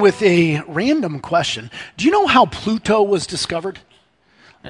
with 0.00 0.22
a 0.22 0.62
random 0.66 1.20
question. 1.20 1.70
Do 1.96 2.04
you 2.04 2.10
know 2.10 2.26
how 2.26 2.46
Pluto 2.46 3.02
was 3.02 3.26
discovered? 3.26 3.78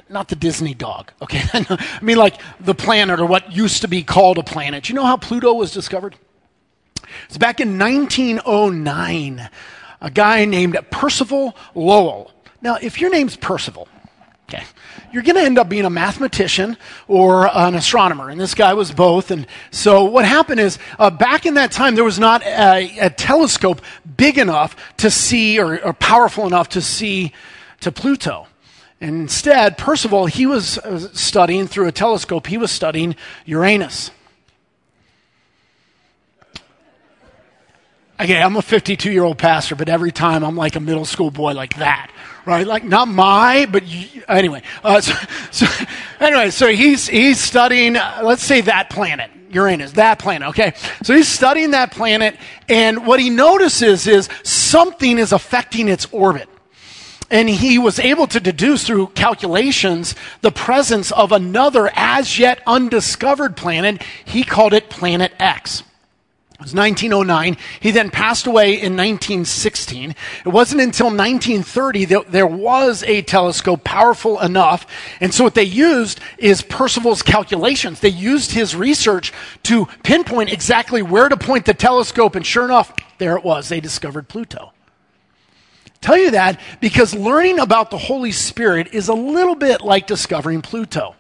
Not 0.09 0.29
the 0.29 0.37
Disney 0.37 0.75
dog, 0.75 1.13
okay? 1.21 1.43
I 1.53 1.99
mean, 2.01 2.17
like 2.17 2.41
the 2.61 2.75
planet 2.75 3.21
or 3.21 3.27
what 3.27 3.53
used 3.53 3.83
to 3.83 3.89
be 3.89 4.03
called 4.03 4.39
a 4.39 4.43
planet. 4.43 4.85
Do 4.85 4.93
you 4.93 4.95
know 4.95 5.05
how 5.05 5.17
Pluto 5.17 5.53
was 5.53 5.73
discovered? 5.73 6.17
It's 7.27 7.39
back 7.39 7.61
in 7.61 7.79
1909. 7.79 9.51
A 10.01 10.11
guy 10.11 10.45
named 10.45 10.79
Percival 10.91 11.57
Lowell. 11.75 12.33
Now, 12.61 12.79
if 12.81 13.01
your 13.01 13.11
name's 13.11 13.37
Percival, 13.37 13.87
okay, 14.49 14.65
you're 15.13 15.23
going 15.23 15.37
to 15.37 15.43
end 15.43 15.59
up 15.59 15.69
being 15.69 15.85
a 15.85 15.91
mathematician 15.91 16.77
or 17.07 17.49
an 17.57 17.75
astronomer. 17.75 18.31
And 18.31 18.41
this 18.41 18.55
guy 18.55 18.75
was 18.75 18.93
both. 18.93 19.31
And 19.31 19.47
so 19.71 20.05
what 20.05 20.25
happened 20.25 20.61
is, 20.61 20.79
uh, 20.99 21.11
back 21.11 21.45
in 21.45 21.55
that 21.55 21.71
time, 21.71 21.95
there 21.95 22.05
was 22.05 22.19
not 22.19 22.43
a, 22.43 22.99
a 22.99 23.11
telescope 23.11 23.83
big 24.17 24.39
enough 24.39 24.77
to 24.99 25.11
see 25.11 25.59
or, 25.59 25.83
or, 25.85 25.93
powerful 25.93 26.47
enough 26.47 26.71
to 26.71 26.81
see 26.81 27.33
to 27.81 27.93
Pluto. 27.93 28.47
And 29.01 29.17
instead, 29.17 29.77
Percival, 29.77 30.27
he 30.27 30.47
was 30.47 30.79
uh, 30.79 30.99
studying 31.13 31.67
through 31.67 31.89
a 31.89 31.93
telescope, 31.93 32.47
he 32.47 32.59
was 32.59 32.71
studying 32.71 33.17
Uranus. 33.45 34.11
Okay, 38.21 38.41
I'm 38.41 38.57
a 38.57 38.63
52 38.63 39.11
year 39.11 39.25
old 39.25 39.39
pastor, 39.39 39.75
but 39.75 39.89
every 39.89 40.13
time 40.13 40.45
I'm 40.45 40.57
like 40.57 40.77
a 40.77 40.81
middle 40.81 41.05
school 41.05 41.31
boy 41.31 41.53
like 41.53 41.77
that 41.77 42.11
right? 42.47 42.67
Like 42.67 42.85
not 42.85 43.09
my, 43.09 43.67
but 43.71 43.87
you, 43.87 44.23
anyway. 44.29 44.63
Uh, 44.83 45.01
so, 45.01 45.15
so, 45.51 45.67
anyway, 46.21 46.51
so 46.51 46.69
he's 46.69 47.09
he's 47.09 47.41
studying. 47.41 47.97
Uh, 47.97 48.21
let's 48.23 48.43
say 48.43 48.63
that 48.63 48.91
planet, 48.91 49.31
Uranus, 49.53 49.93
that 49.93 50.19
planet. 50.19 50.49
Okay, 50.49 50.75
so 51.03 51.15
he's 51.15 51.29
studying 51.29 51.73
that 51.73 51.93
planet, 51.93 52.37
and 52.69 53.07
what 53.07 53.21
he 53.21 53.31
notices 53.31 54.07
is 54.07 54.29
something 54.43 55.19
is 55.19 55.33
affecting 55.33 55.89
its 55.89 56.07
orbit. 56.13 56.49
And 57.31 57.49
he 57.49 57.79
was 57.79 57.99
able 57.99 58.27
to 58.27 58.41
deduce 58.41 58.87
through 58.87 59.09
calculations 59.09 60.15
the 60.43 60.53
presence 60.53 61.11
of 61.13 61.33
another 61.33 61.91
as 61.95 62.39
yet 62.39 62.63
undiscovered 62.67 63.57
planet. 63.57 64.03
He 64.25 64.45
called 64.45 64.75
it 64.75 64.91
Planet 64.91 65.33
X. 65.39 65.83
Was 66.63 66.75
1909. 66.75 67.57
He 67.81 67.91
then 67.91 68.11
passed 68.11 68.47
away 68.47 68.75
in 68.75 68.97
1916. 68.97 70.15
It 70.47 70.49
wasn't 70.49 70.81
until 70.81 71.07
1930 71.07 72.05
that 72.05 72.31
there 72.31 72.47
was 72.47 73.03
a 73.03 73.23
telescope 73.23 73.83
powerful 73.83 74.39
enough. 74.41 74.87
And 75.21 75.35
so 75.35 75.43
what 75.43 75.57
they 75.57 75.65
used 75.65 76.21
is 76.39 76.63
Percival's 76.63 77.23
calculations. 77.23 77.99
They 77.99 78.11
used 78.11 78.53
his 78.53 78.77
research 78.77 79.33
to 79.65 79.87
pinpoint 80.05 80.53
exactly 80.53 81.03
where 81.03 81.29
to 81.29 81.37
point 81.37 81.67
the 81.67 81.75
telescope. 81.75 82.37
And 82.37 82.47
sure 82.47 82.65
enough, 82.65 82.95
there 83.19 83.37
it 83.37 83.43
was. 83.43 83.69
They 83.69 83.81
discovered 83.81 84.29
Pluto. 84.29 84.73
Tell 86.01 86.17
you 86.17 86.31
that 86.31 86.61
because 86.81 87.13
learning 87.13 87.59
about 87.59 87.91
the 87.91 87.99
Holy 87.99 88.33
Spirit 88.33 88.89
is 88.93 89.09
a 89.09 89.15
little 89.15 89.57
bit 89.57 89.81
like 89.81 90.07
discovering 90.07 90.63
Pluto. 90.63 91.17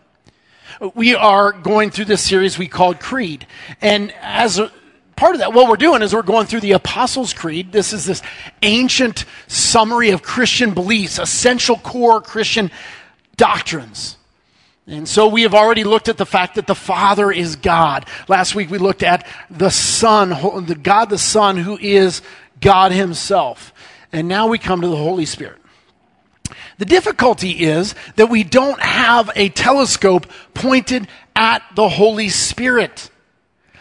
We 0.94 1.14
are 1.14 1.52
going 1.52 1.90
through 1.90 2.06
this 2.06 2.22
series 2.22 2.58
we 2.58 2.68
called 2.68 3.00
Creed. 3.00 3.46
And 3.80 4.12
as 4.20 4.58
a, 4.58 4.70
part 5.16 5.34
of 5.34 5.40
that, 5.40 5.52
what 5.52 5.68
we're 5.68 5.76
doing 5.76 6.02
is 6.02 6.14
we're 6.14 6.22
going 6.22 6.46
through 6.46 6.60
the 6.60 6.72
Apostles' 6.72 7.32
Creed. 7.32 7.72
This 7.72 7.92
is 7.92 8.04
this 8.04 8.22
ancient 8.62 9.24
summary 9.46 10.10
of 10.10 10.22
Christian 10.22 10.74
beliefs, 10.74 11.18
essential 11.18 11.76
core 11.76 12.20
Christian 12.20 12.70
doctrines. 13.36 14.16
And 14.86 15.08
so 15.08 15.28
we 15.28 15.42
have 15.42 15.54
already 15.54 15.84
looked 15.84 16.08
at 16.08 16.16
the 16.16 16.26
fact 16.26 16.56
that 16.56 16.66
the 16.66 16.74
Father 16.74 17.30
is 17.30 17.54
God. 17.54 18.06
Last 18.26 18.54
week 18.54 18.68
we 18.70 18.78
looked 18.78 19.04
at 19.04 19.26
the 19.48 19.70
Son, 19.70 20.30
the 20.66 20.74
God 20.74 21.08
the 21.08 21.18
Son, 21.18 21.56
who 21.56 21.78
is 21.78 22.20
God 22.60 22.90
Himself. 22.90 23.72
And 24.12 24.26
now 24.26 24.48
we 24.48 24.58
come 24.58 24.80
to 24.80 24.88
the 24.88 24.96
Holy 24.96 25.24
Spirit. 25.24 25.58
The 26.78 26.84
difficulty 26.84 27.50
is 27.50 27.94
that 28.16 28.28
we 28.28 28.42
don't 28.42 28.80
have 28.80 29.30
a 29.36 29.50
telescope 29.50 30.26
pointed 30.52 31.06
at 31.36 31.62
the 31.76 31.88
Holy 31.88 32.28
Spirit. 32.28 33.08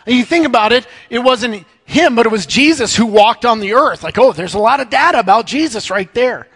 And 0.06 0.16
you 0.16 0.25
think 0.25 0.45
about 0.45 0.72
it, 0.72 0.88
it 1.09 1.19
wasn't 1.19 1.66
him, 1.85 2.16
but 2.16 2.25
it 2.25 2.31
was 2.31 2.45
Jesus 2.45 2.95
who 2.95 3.06
walked 3.06 3.45
on 3.45 3.59
the 3.59 3.73
earth. 3.73 4.03
Like, 4.03 4.17
oh, 4.17 4.31
there's 4.34 4.53
a 4.53 4.59
lot 4.59 4.79
of 4.79 4.89
data 4.89 5.19
about 5.19 5.45
Jesus 5.45 5.89
right 5.89 6.12
there. 6.13 6.47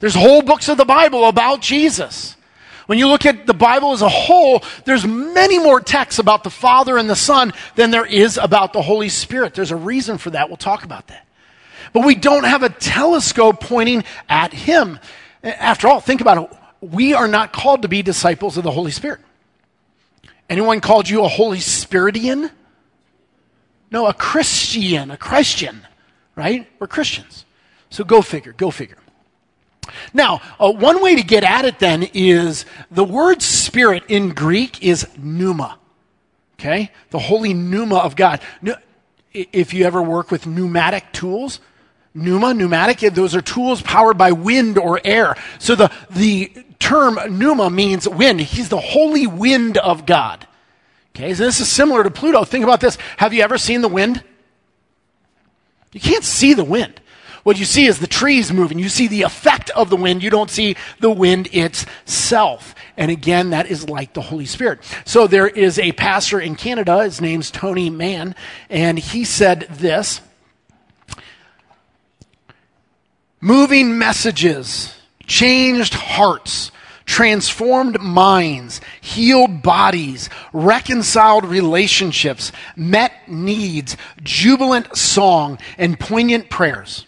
There's 0.00 0.14
whole 0.14 0.42
books 0.42 0.68
of 0.68 0.76
the 0.76 0.84
Bible 0.84 1.26
about 1.26 1.60
Jesus. 1.60 2.36
When 2.86 2.98
you 2.98 3.08
look 3.08 3.24
at 3.24 3.46
the 3.46 3.54
Bible 3.54 3.92
as 3.92 4.02
a 4.02 4.08
whole, 4.08 4.62
there's 4.84 5.06
many 5.06 5.58
more 5.58 5.80
texts 5.80 6.18
about 6.18 6.44
the 6.44 6.50
Father 6.50 6.98
and 6.98 7.08
the 7.08 7.16
Son 7.16 7.52
than 7.76 7.90
there 7.90 8.04
is 8.04 8.36
about 8.36 8.72
the 8.72 8.82
Holy 8.82 9.08
Spirit. 9.08 9.54
There's 9.54 9.70
a 9.70 9.76
reason 9.76 10.18
for 10.18 10.30
that. 10.30 10.48
We'll 10.48 10.58
talk 10.58 10.84
about 10.84 11.06
that. 11.08 11.26
But 11.92 12.04
we 12.04 12.14
don't 12.14 12.44
have 12.44 12.62
a 12.62 12.68
telescope 12.68 13.60
pointing 13.60 14.04
at 14.28 14.52
Him. 14.52 14.98
After 15.42 15.88
all, 15.88 16.00
think 16.00 16.20
about 16.20 16.38
it. 16.50 16.58
We 16.80 17.14
are 17.14 17.28
not 17.28 17.52
called 17.52 17.82
to 17.82 17.88
be 17.88 18.02
disciples 18.02 18.58
of 18.58 18.64
the 18.64 18.70
Holy 18.70 18.90
Spirit. 18.90 19.20
Anyone 20.50 20.80
called 20.80 21.08
you 21.08 21.24
a 21.24 21.28
Holy 21.28 21.60
Spiritian? 21.60 22.50
No, 23.94 24.08
a 24.08 24.12
Christian, 24.12 25.12
a 25.12 25.16
Christian, 25.16 25.86
right? 26.34 26.66
We're 26.80 26.88
Christians. 26.88 27.44
So 27.90 28.02
go 28.02 28.22
figure, 28.22 28.52
go 28.52 28.72
figure. 28.72 28.98
Now, 30.12 30.40
uh, 30.58 30.72
one 30.72 31.00
way 31.00 31.14
to 31.14 31.22
get 31.22 31.44
at 31.44 31.64
it 31.64 31.78
then 31.78 32.08
is 32.12 32.64
the 32.90 33.04
word 33.04 33.40
spirit 33.40 34.02
in 34.08 34.30
Greek 34.30 34.82
is 34.82 35.06
pneuma. 35.16 35.78
Okay? 36.58 36.90
The 37.10 37.20
holy 37.20 37.54
pneuma 37.54 37.98
of 37.98 38.16
God. 38.16 38.40
If 39.32 39.72
you 39.72 39.84
ever 39.84 40.02
work 40.02 40.32
with 40.32 40.44
pneumatic 40.44 41.12
tools, 41.12 41.60
pneuma, 42.14 42.52
pneumatic, 42.52 42.98
those 43.14 43.36
are 43.36 43.42
tools 43.42 43.80
powered 43.80 44.18
by 44.18 44.32
wind 44.32 44.76
or 44.76 45.00
air. 45.04 45.36
So 45.60 45.76
the, 45.76 45.92
the 46.10 46.52
term 46.80 47.16
pneuma 47.38 47.70
means 47.70 48.08
wind. 48.08 48.40
He's 48.40 48.70
the 48.70 48.80
holy 48.80 49.28
wind 49.28 49.78
of 49.78 50.04
God. 50.04 50.48
Okay, 51.16 51.32
so 51.34 51.44
this 51.44 51.60
is 51.60 51.70
similar 51.70 52.02
to 52.02 52.10
Pluto. 52.10 52.44
Think 52.44 52.64
about 52.64 52.80
this. 52.80 52.98
Have 53.18 53.32
you 53.32 53.42
ever 53.42 53.56
seen 53.56 53.82
the 53.82 53.88
wind? 53.88 54.22
You 55.92 56.00
can't 56.00 56.24
see 56.24 56.54
the 56.54 56.64
wind. 56.64 57.00
What 57.44 57.58
you 57.58 57.66
see 57.66 57.86
is 57.86 58.00
the 58.00 58.06
trees 58.06 58.52
moving. 58.52 58.78
You 58.78 58.88
see 58.88 59.06
the 59.06 59.22
effect 59.22 59.70
of 59.70 59.90
the 59.90 59.96
wind. 59.96 60.22
You 60.22 60.30
don't 60.30 60.50
see 60.50 60.76
the 60.98 61.10
wind 61.10 61.48
itself. 61.52 62.74
And 62.96 63.10
again, 63.10 63.50
that 63.50 63.70
is 63.70 63.88
like 63.88 64.14
the 64.14 64.22
Holy 64.22 64.46
Spirit. 64.46 64.80
So 65.04 65.26
there 65.26 65.46
is 65.46 65.78
a 65.78 65.92
pastor 65.92 66.40
in 66.40 66.56
Canada. 66.56 67.04
His 67.04 67.20
name's 67.20 67.50
Tony 67.50 67.90
Mann. 67.90 68.34
And 68.68 68.98
he 68.98 69.24
said 69.24 69.68
this 69.70 70.20
Moving 73.40 73.98
messages, 73.98 74.94
changed 75.26 75.92
hearts, 75.92 76.72
transformed 77.06 78.00
minds, 78.00 78.80
healed 79.00 79.62
bodies, 79.62 80.28
reconciled 80.52 81.44
relationships, 81.44 82.52
met 82.76 83.12
needs, 83.28 83.96
jubilant 84.22 84.96
song, 84.96 85.58
and 85.78 85.98
poignant 86.00 86.50
prayers 86.50 87.06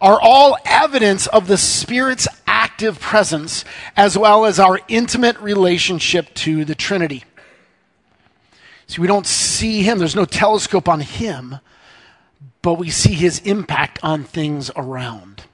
are 0.00 0.20
all 0.20 0.56
evidence 0.64 1.26
of 1.26 1.46
the 1.46 1.58
Spirit's 1.58 2.28
active 2.46 3.00
presence 3.00 3.64
as 3.96 4.16
well 4.16 4.44
as 4.44 4.60
our 4.60 4.80
intimate 4.88 5.38
relationship 5.40 6.32
to 6.34 6.64
the 6.64 6.74
Trinity. 6.74 7.24
See, 8.86 9.00
we 9.00 9.06
don't 9.06 9.26
see 9.26 9.82
Him, 9.82 9.98
there's 9.98 10.16
no 10.16 10.24
telescope 10.24 10.88
on 10.88 11.00
Him, 11.00 11.56
but 12.62 12.74
we 12.74 12.90
see 12.90 13.12
His 13.12 13.40
impact 13.40 13.98
on 14.02 14.24
things 14.24 14.70
around. 14.76 15.44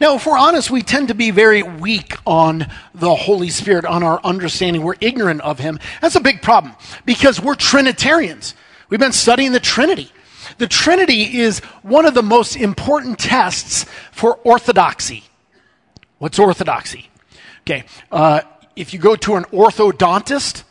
Now, 0.00 0.16
if 0.16 0.26
we're 0.26 0.38
honest, 0.38 0.70
we 0.70 0.82
tend 0.82 1.08
to 1.08 1.14
be 1.14 1.30
very 1.30 1.62
weak 1.62 2.16
on 2.26 2.66
the 2.94 3.14
Holy 3.14 3.50
Spirit, 3.50 3.84
on 3.84 4.02
our 4.02 4.20
understanding. 4.24 4.82
We're 4.82 4.96
ignorant 5.00 5.40
of 5.42 5.58
Him. 5.58 5.78
That's 6.00 6.16
a 6.16 6.20
big 6.20 6.42
problem 6.42 6.74
because 7.04 7.40
we're 7.40 7.54
Trinitarians. 7.54 8.54
We've 8.88 9.00
been 9.00 9.12
studying 9.12 9.52
the 9.52 9.60
Trinity. 9.60 10.10
The 10.58 10.66
Trinity 10.66 11.38
is 11.38 11.60
one 11.82 12.06
of 12.06 12.14
the 12.14 12.22
most 12.22 12.56
important 12.56 13.18
tests 13.18 13.86
for 14.10 14.36
orthodoxy. 14.44 15.24
What's 16.18 16.38
orthodoxy? 16.38 17.08
Okay, 17.62 17.84
uh, 18.10 18.42
if 18.76 18.92
you 18.92 18.98
go 18.98 19.16
to 19.16 19.36
an 19.36 19.44
orthodontist, 19.44 20.64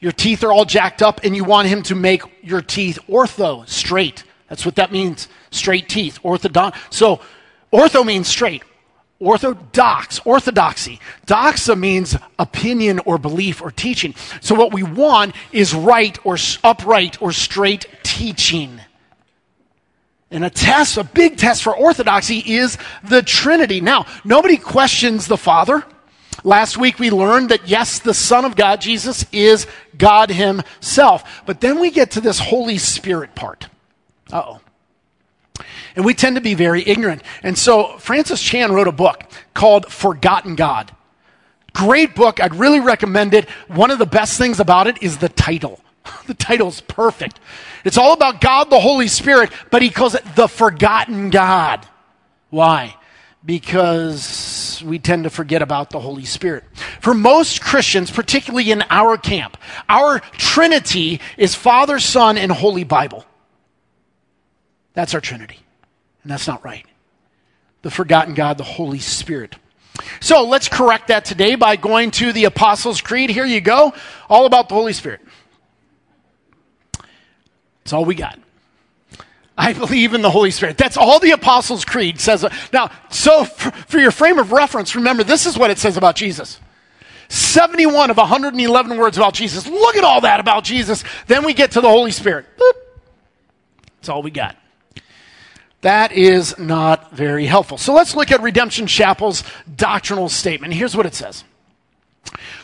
your 0.00 0.12
teeth 0.12 0.44
are 0.44 0.52
all 0.52 0.64
jacked 0.64 1.02
up 1.02 1.20
and 1.24 1.34
you 1.34 1.44
want 1.44 1.68
him 1.68 1.82
to 1.84 1.94
make 1.94 2.22
your 2.42 2.62
teeth 2.62 2.98
ortho, 3.08 3.68
straight. 3.68 4.24
That's 4.48 4.64
what 4.64 4.76
that 4.76 4.92
means, 4.92 5.28
straight 5.50 5.88
teeth, 5.88 6.20
orthodont. 6.22 6.74
So 6.90 7.20
Ortho 7.72 8.04
means 8.04 8.28
straight. 8.28 8.62
Orthodox, 9.18 10.20
orthodoxy. 10.26 11.00
Doxa 11.26 11.78
means 11.78 12.16
opinion 12.38 13.00
or 13.00 13.16
belief 13.16 13.62
or 13.62 13.70
teaching. 13.70 14.14
So 14.42 14.54
what 14.54 14.74
we 14.74 14.82
want 14.82 15.34
is 15.52 15.74
right 15.74 16.18
or 16.24 16.36
upright 16.62 17.20
or 17.22 17.32
straight 17.32 17.86
teaching. 18.02 18.80
And 20.30 20.44
a 20.44 20.50
test, 20.50 20.98
a 20.98 21.04
big 21.04 21.38
test 21.38 21.62
for 21.62 21.74
orthodoxy 21.74 22.38
is 22.38 22.76
the 23.04 23.22
Trinity. 23.22 23.80
Now, 23.80 24.06
nobody 24.24 24.56
questions 24.56 25.26
the 25.26 25.38
Father. 25.38 25.84
Last 26.44 26.76
week 26.76 26.98
we 26.98 27.10
learned 27.10 27.48
that 27.48 27.68
yes, 27.68 28.00
the 28.00 28.12
Son 28.12 28.44
of 28.44 28.54
God, 28.54 28.80
Jesus, 28.80 29.24
is 29.32 29.66
God 29.96 30.30
Himself. 30.30 31.42
But 31.46 31.60
then 31.60 31.80
we 31.80 31.90
get 31.90 32.12
to 32.12 32.20
this 32.20 32.38
Holy 32.38 32.76
Spirit 32.76 33.34
part. 33.34 33.68
Uh 34.30 34.42
oh. 34.44 34.60
And 35.94 36.04
we 36.04 36.14
tend 36.14 36.36
to 36.36 36.42
be 36.42 36.54
very 36.54 36.86
ignorant. 36.86 37.22
And 37.42 37.56
so 37.56 37.96
Francis 37.98 38.42
Chan 38.42 38.72
wrote 38.72 38.88
a 38.88 38.92
book 38.92 39.24
called 39.54 39.90
Forgotten 39.90 40.54
God. 40.54 40.94
Great 41.72 42.14
book. 42.14 42.40
I'd 42.40 42.54
really 42.54 42.80
recommend 42.80 43.34
it. 43.34 43.48
One 43.68 43.90
of 43.90 43.98
the 43.98 44.06
best 44.06 44.38
things 44.38 44.60
about 44.60 44.86
it 44.86 45.02
is 45.02 45.18
the 45.18 45.28
title. 45.28 45.80
The 46.26 46.34
title's 46.34 46.80
perfect. 46.80 47.38
It's 47.84 47.98
all 47.98 48.12
about 48.12 48.40
God, 48.40 48.70
the 48.70 48.80
Holy 48.80 49.08
Spirit, 49.08 49.50
but 49.70 49.82
he 49.82 49.90
calls 49.90 50.14
it 50.14 50.24
the 50.34 50.48
forgotten 50.48 51.30
God. 51.30 51.86
Why? 52.50 52.96
Because 53.44 54.82
we 54.84 54.98
tend 54.98 55.24
to 55.24 55.30
forget 55.30 55.62
about 55.62 55.90
the 55.90 56.00
Holy 56.00 56.24
Spirit. 56.24 56.64
For 57.00 57.14
most 57.14 57.60
Christians, 57.60 58.10
particularly 58.10 58.70
in 58.70 58.82
our 58.90 59.16
camp, 59.16 59.56
our 59.88 60.20
Trinity 60.32 61.20
is 61.36 61.54
Father, 61.54 61.98
Son, 61.98 62.38
and 62.38 62.50
Holy 62.50 62.84
Bible. 62.84 63.24
That's 64.96 65.12
our 65.14 65.20
Trinity. 65.20 65.60
And 66.22 66.32
that's 66.32 66.48
not 66.48 66.64
right. 66.64 66.84
The 67.82 67.90
forgotten 67.90 68.34
God, 68.34 68.56
the 68.56 68.64
Holy 68.64 68.98
Spirit. 68.98 69.54
So 70.20 70.44
let's 70.44 70.68
correct 70.68 71.08
that 71.08 71.26
today 71.26 71.54
by 71.54 71.76
going 71.76 72.10
to 72.12 72.32
the 72.32 72.46
Apostles' 72.46 73.02
Creed. 73.02 73.28
Here 73.30 73.44
you 73.44 73.60
go. 73.60 73.92
All 74.28 74.46
about 74.46 74.70
the 74.70 74.74
Holy 74.74 74.94
Spirit. 74.94 75.20
That's 77.84 77.92
all 77.92 78.06
we 78.06 78.14
got. 78.14 78.40
I 79.56 79.74
believe 79.74 80.14
in 80.14 80.22
the 80.22 80.30
Holy 80.30 80.50
Spirit. 80.50 80.78
That's 80.78 80.96
all 80.96 81.20
the 81.20 81.32
Apostles' 81.32 81.84
Creed 81.84 82.18
says. 82.18 82.44
Now, 82.72 82.90
so 83.10 83.44
for, 83.44 83.70
for, 83.70 83.98
your 83.98 84.10
frame 84.10 84.38
of 84.38 84.50
reference, 84.50 84.96
remember 84.96 85.24
this 85.24 85.44
is 85.44 85.58
what 85.58 85.70
it 85.70 85.78
says 85.78 85.96
about 85.96 86.16
Jesus 86.16 86.58
71 87.28 88.10
of 88.10 88.16
111 88.16 88.96
words 88.96 89.18
about 89.18 89.34
Jesus. 89.34 89.66
Look 89.66 89.96
at 89.96 90.04
all 90.04 90.22
that 90.22 90.40
about 90.40 90.64
Jesus. 90.64 91.04
Then 91.26 91.44
we 91.44 91.52
get 91.52 91.72
to 91.72 91.80
the 91.80 91.88
Holy 91.88 92.12
Spirit. 92.12 92.46
Boop. 92.56 92.72
That's 93.96 94.08
all 94.08 94.22
we 94.22 94.30
got. 94.30 94.56
That 95.86 96.10
is 96.10 96.58
not 96.58 97.12
very 97.12 97.46
helpful. 97.46 97.78
So 97.78 97.94
let's 97.94 98.16
look 98.16 98.32
at 98.32 98.42
Redemption 98.42 98.88
Chapel's 98.88 99.44
doctrinal 99.72 100.28
statement. 100.28 100.74
Here's 100.74 100.96
what 100.96 101.06
it 101.06 101.14
says. 101.14 101.44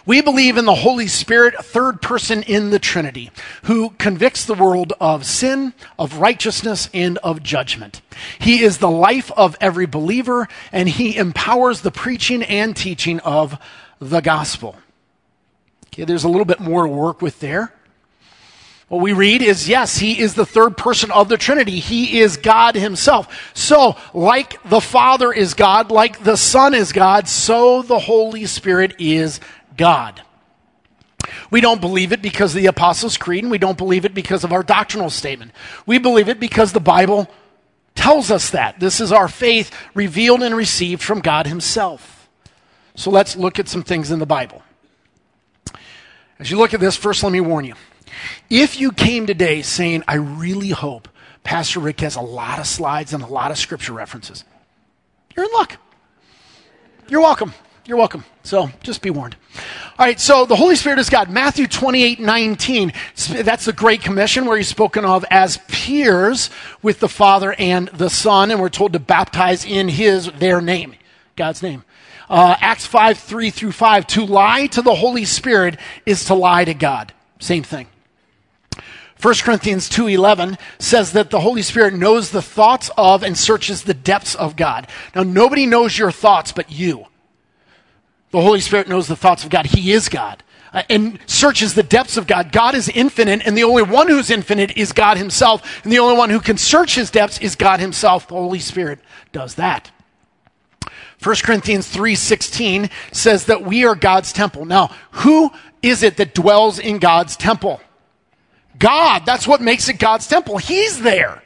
We 0.05 0.23
believe 0.23 0.57
in 0.57 0.65
the 0.65 0.75
Holy 0.75 1.07
Spirit, 1.07 1.55
third 1.65 2.03
person 2.03 2.43
in 2.43 2.71
the 2.71 2.81
Trinity, 2.81 3.31
who 3.63 3.91
convicts 3.91 4.45
the 4.45 4.57
world 4.57 4.95
of 5.01 5.25
sin, 5.25 5.73
of 6.01 6.17
righteousness, 6.17 6.91
and 6.93 7.17
of 7.19 7.45
judgment. 7.45 8.03
He 8.41 8.61
is 8.65 8.79
the 8.79 8.91
life 8.91 9.31
of 9.37 9.57
every 9.61 9.87
believer, 9.87 10.49
and 10.73 10.89
he 10.89 11.17
empowers 11.17 11.83
the 11.83 11.93
preaching 11.93 12.43
and 12.43 12.77
teaching 12.77 13.21
of 13.21 13.57
the 14.01 14.21
gospel. 14.21 14.75
Okay, 15.87 16.03
there's 16.03 16.25
a 16.25 16.29
little 16.29 16.45
bit 16.45 16.59
more 16.59 16.87
to 16.87 16.93
work 16.93 17.23
with 17.23 17.39
there. 17.39 17.73
What 18.93 19.01
we 19.01 19.15
read 19.15 19.41
is 19.41 19.71
yes, 19.71 19.97
he 19.97 20.21
is 20.21 20.35
the 20.35 20.45
third 20.45 20.77
person 20.77 21.11
of 21.13 21.31
the 21.31 21.39
Trinity. 21.39 21.81
He 21.81 22.21
is 22.21 22.37
God 22.37 22.75
himself. 22.75 23.51
So, 23.55 23.97
like 24.13 24.63
the 24.69 24.83
Father 24.83 25.33
is 25.33 25.55
God, 25.55 25.91
like 25.91 26.23
the 26.23 26.37
Son 26.37 26.75
is 26.75 26.93
God, 26.93 27.27
so 27.27 27.81
the 27.81 27.99
Holy 27.99 28.45
Spirit 28.45 28.97
is 28.99 29.41
God. 29.79 30.21
We 31.51 31.63
don't 31.63 31.81
believe 31.81 32.13
it 32.13 32.21
because 32.21 32.55
of 32.55 32.61
the 32.61 32.67
Apostles' 32.67 33.17
Creed, 33.17 33.45
and 33.45 33.51
we 33.51 33.57
don't 33.57 33.79
believe 33.79 34.05
it 34.05 34.13
because 34.13 34.45
of 34.45 34.53
our 34.53 34.63
doctrinal 34.63 35.09
statement. 35.09 35.53
We 35.87 35.97
believe 35.97 36.29
it 36.29 36.39
because 36.39 36.75
the 36.75 36.79
Bible 36.79 37.31
tells 37.95 38.31
us 38.31 38.51
that. 38.51 38.79
This 38.79 39.01
is 39.01 39.11
our 39.11 39.27
faith 39.27 39.75
revealed 39.95 40.43
and 40.43 40.55
received 40.55 41.03
from 41.03 41.21
God 41.21 41.47
Himself. 41.47 42.29
So 42.95 43.11
let's 43.11 43.37
look 43.37 43.59
at 43.59 43.69
some 43.71 43.85
things 43.85 44.11
in 44.11 44.19
the 44.19 44.27
Bible. 44.27 44.61
As 46.39 46.51
you 46.51 46.59
look 46.59 46.75
at 46.75 46.81
this, 46.81 46.95
first 46.95 47.23
let 47.23 47.33
me 47.33 47.41
warn 47.41 47.65
you. 47.65 47.75
If 48.51 48.81
you 48.81 48.93
came 48.93 49.27
today 49.27 49.63
saying, 49.63 50.05
I 50.07 50.15
really 50.15 50.71
hope 50.71 51.09
Pastor 51.45 51.81
Rick 51.81 52.01
has 52.01 52.17
a 52.17 52.21
lot 52.21 52.59
of 52.59 52.67
slides 52.67 53.13
and 53.13 53.23
a 53.23 53.27
lot 53.27 53.51
of 53.51 53.59
scripture 53.59 53.93
references, 53.93 54.45
you're 55.37 55.47
in 55.47 55.53
luck. 55.53 55.77
You're 57.09 57.21
welcome. 57.21 57.53
You're 57.85 57.99
welcome. 57.99 58.25
So 58.45 58.71
just 58.83 59.03
be 59.03 59.11
warned. 59.11 59.37
All 59.99 60.07
right, 60.07 60.19
so 60.19 60.47
the 60.47 60.55
Holy 60.55 60.77
Spirit 60.77 61.01
is 61.01 61.11
God. 61.11 61.31
Matthew 61.31 61.67
28 61.67 62.21
19, 62.21 62.93
that's 63.43 63.65
the 63.65 63.73
Great 63.73 64.03
Commission 64.03 64.47
where 64.47 64.57
he's 64.57 64.69
spoken 64.69 65.05
of 65.05 65.25
as 65.31 65.59
peers 65.69 66.49
with 66.81 67.01
the 67.01 67.09
Father 67.09 67.55
and 67.59 67.89
the 67.89 68.09
Son, 68.09 68.51
and 68.51 68.61
we're 68.61 68.69
told 68.69 68.93
to 68.93 69.01
baptize 69.01 69.65
in 69.65 69.89
his, 69.89 70.31
their 70.33 70.61
name, 70.61 70.95
God's 71.35 71.63
name. 71.63 71.85
Uh, 72.31 72.57
Acts 72.61 72.87
5 72.87 73.19
3 73.19 73.51
through 73.51 73.73
5, 73.73 74.07
to 74.07 74.25
lie 74.25 74.67
to 74.69 74.81
the 74.81 74.95
Holy 74.95 75.25
Spirit 75.25 75.79
is 76.07 76.25
to 76.27 76.35
lie 76.35 76.65
to 76.65 76.75
God. 76.75 77.13
Same 77.41 77.65
thing. 77.65 77.89
1 79.23 79.35
Corinthians 79.45 79.89
2:11 79.89 80.59
says 80.81 81.13
that 81.13 81.31
the 81.31 81.41
Holy 81.41 81.63
Spirit 81.63 81.95
knows 81.95 82.31
the 82.31 82.43
thoughts 82.43 82.91
of 82.99 83.23
and 83.23 83.39
searches 83.39 83.83
the 83.83 83.95
depths 83.95 84.35
of 84.35 84.57
God. 84.57 84.89
Now 85.15 85.23
nobody 85.23 85.65
knows 85.65 85.97
your 85.97 86.11
thoughts 86.11 86.51
but 86.51 86.73
you. 86.73 87.07
The 88.33 88.41
Holy 88.41 88.61
Spirit 88.61 88.89
knows 88.89 89.07
the 89.07 89.15
thoughts 89.15 89.45
of 89.45 89.51
God. 89.51 89.67
He 89.67 89.93
is 89.93 90.09
God. 90.09 90.43
Uh, 90.75 90.83
and 90.89 91.19
searches 91.27 91.75
the 91.75 91.83
depths 91.83 92.17
of 92.17 92.27
God. 92.27 92.51
God 92.51 92.75
is 92.75 92.89
infinite, 92.89 93.43
and 93.45 93.57
the 93.57 93.63
only 93.63 93.83
one 93.83 94.09
who's 94.09 94.31
infinite 94.31 94.75
is 94.75 94.93
God 94.93 95.19
Himself. 95.19 95.85
And 95.85 95.93
the 95.93 95.99
only 95.99 96.17
one 96.17 96.31
who 96.31 96.41
can 96.41 96.57
search 96.57 96.95
His 96.95 97.11
depths 97.11 97.39
is 97.39 97.57
God 97.57 97.79
Himself. 97.79 98.27
The 98.27 98.35
Holy 98.35 98.59
Spirit 98.59 98.99
does 99.33 99.57
that. 99.57 99.91
1 101.23 101.37
Corinthians 101.45 101.87
3:16 101.95 102.91
says 103.13 103.45
that 103.45 103.63
we 103.63 103.85
are 103.85 103.95
God's 103.95 104.33
temple. 104.33 104.65
Now, 104.65 104.91
who 105.11 105.53
is 105.83 106.03
it 106.03 106.17
that 106.17 106.35
dwells 106.35 106.79
in 106.79 106.99
God's 106.99 107.37
temple? 107.37 107.81
God. 108.79 109.25
That's 109.27 109.47
what 109.47 109.61
makes 109.61 109.89
it 109.89 109.99
God's 109.99 110.27
temple. 110.27 110.59
He's 110.59 111.01
there. 111.01 111.43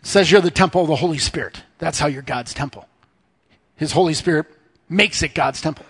It 0.00 0.06
says 0.06 0.30
you're 0.30 0.40
the 0.40 0.50
temple 0.50 0.82
of 0.82 0.88
the 0.88 0.96
Holy 0.96 1.18
Spirit. 1.18 1.62
That's 1.78 1.98
how 1.98 2.06
you're 2.06 2.22
God's 2.22 2.54
temple. 2.54 2.86
His 3.76 3.92
Holy 3.92 4.14
Spirit 4.14 4.46
makes 4.88 5.22
it 5.22 5.34
God's 5.34 5.60
temple. 5.60 5.86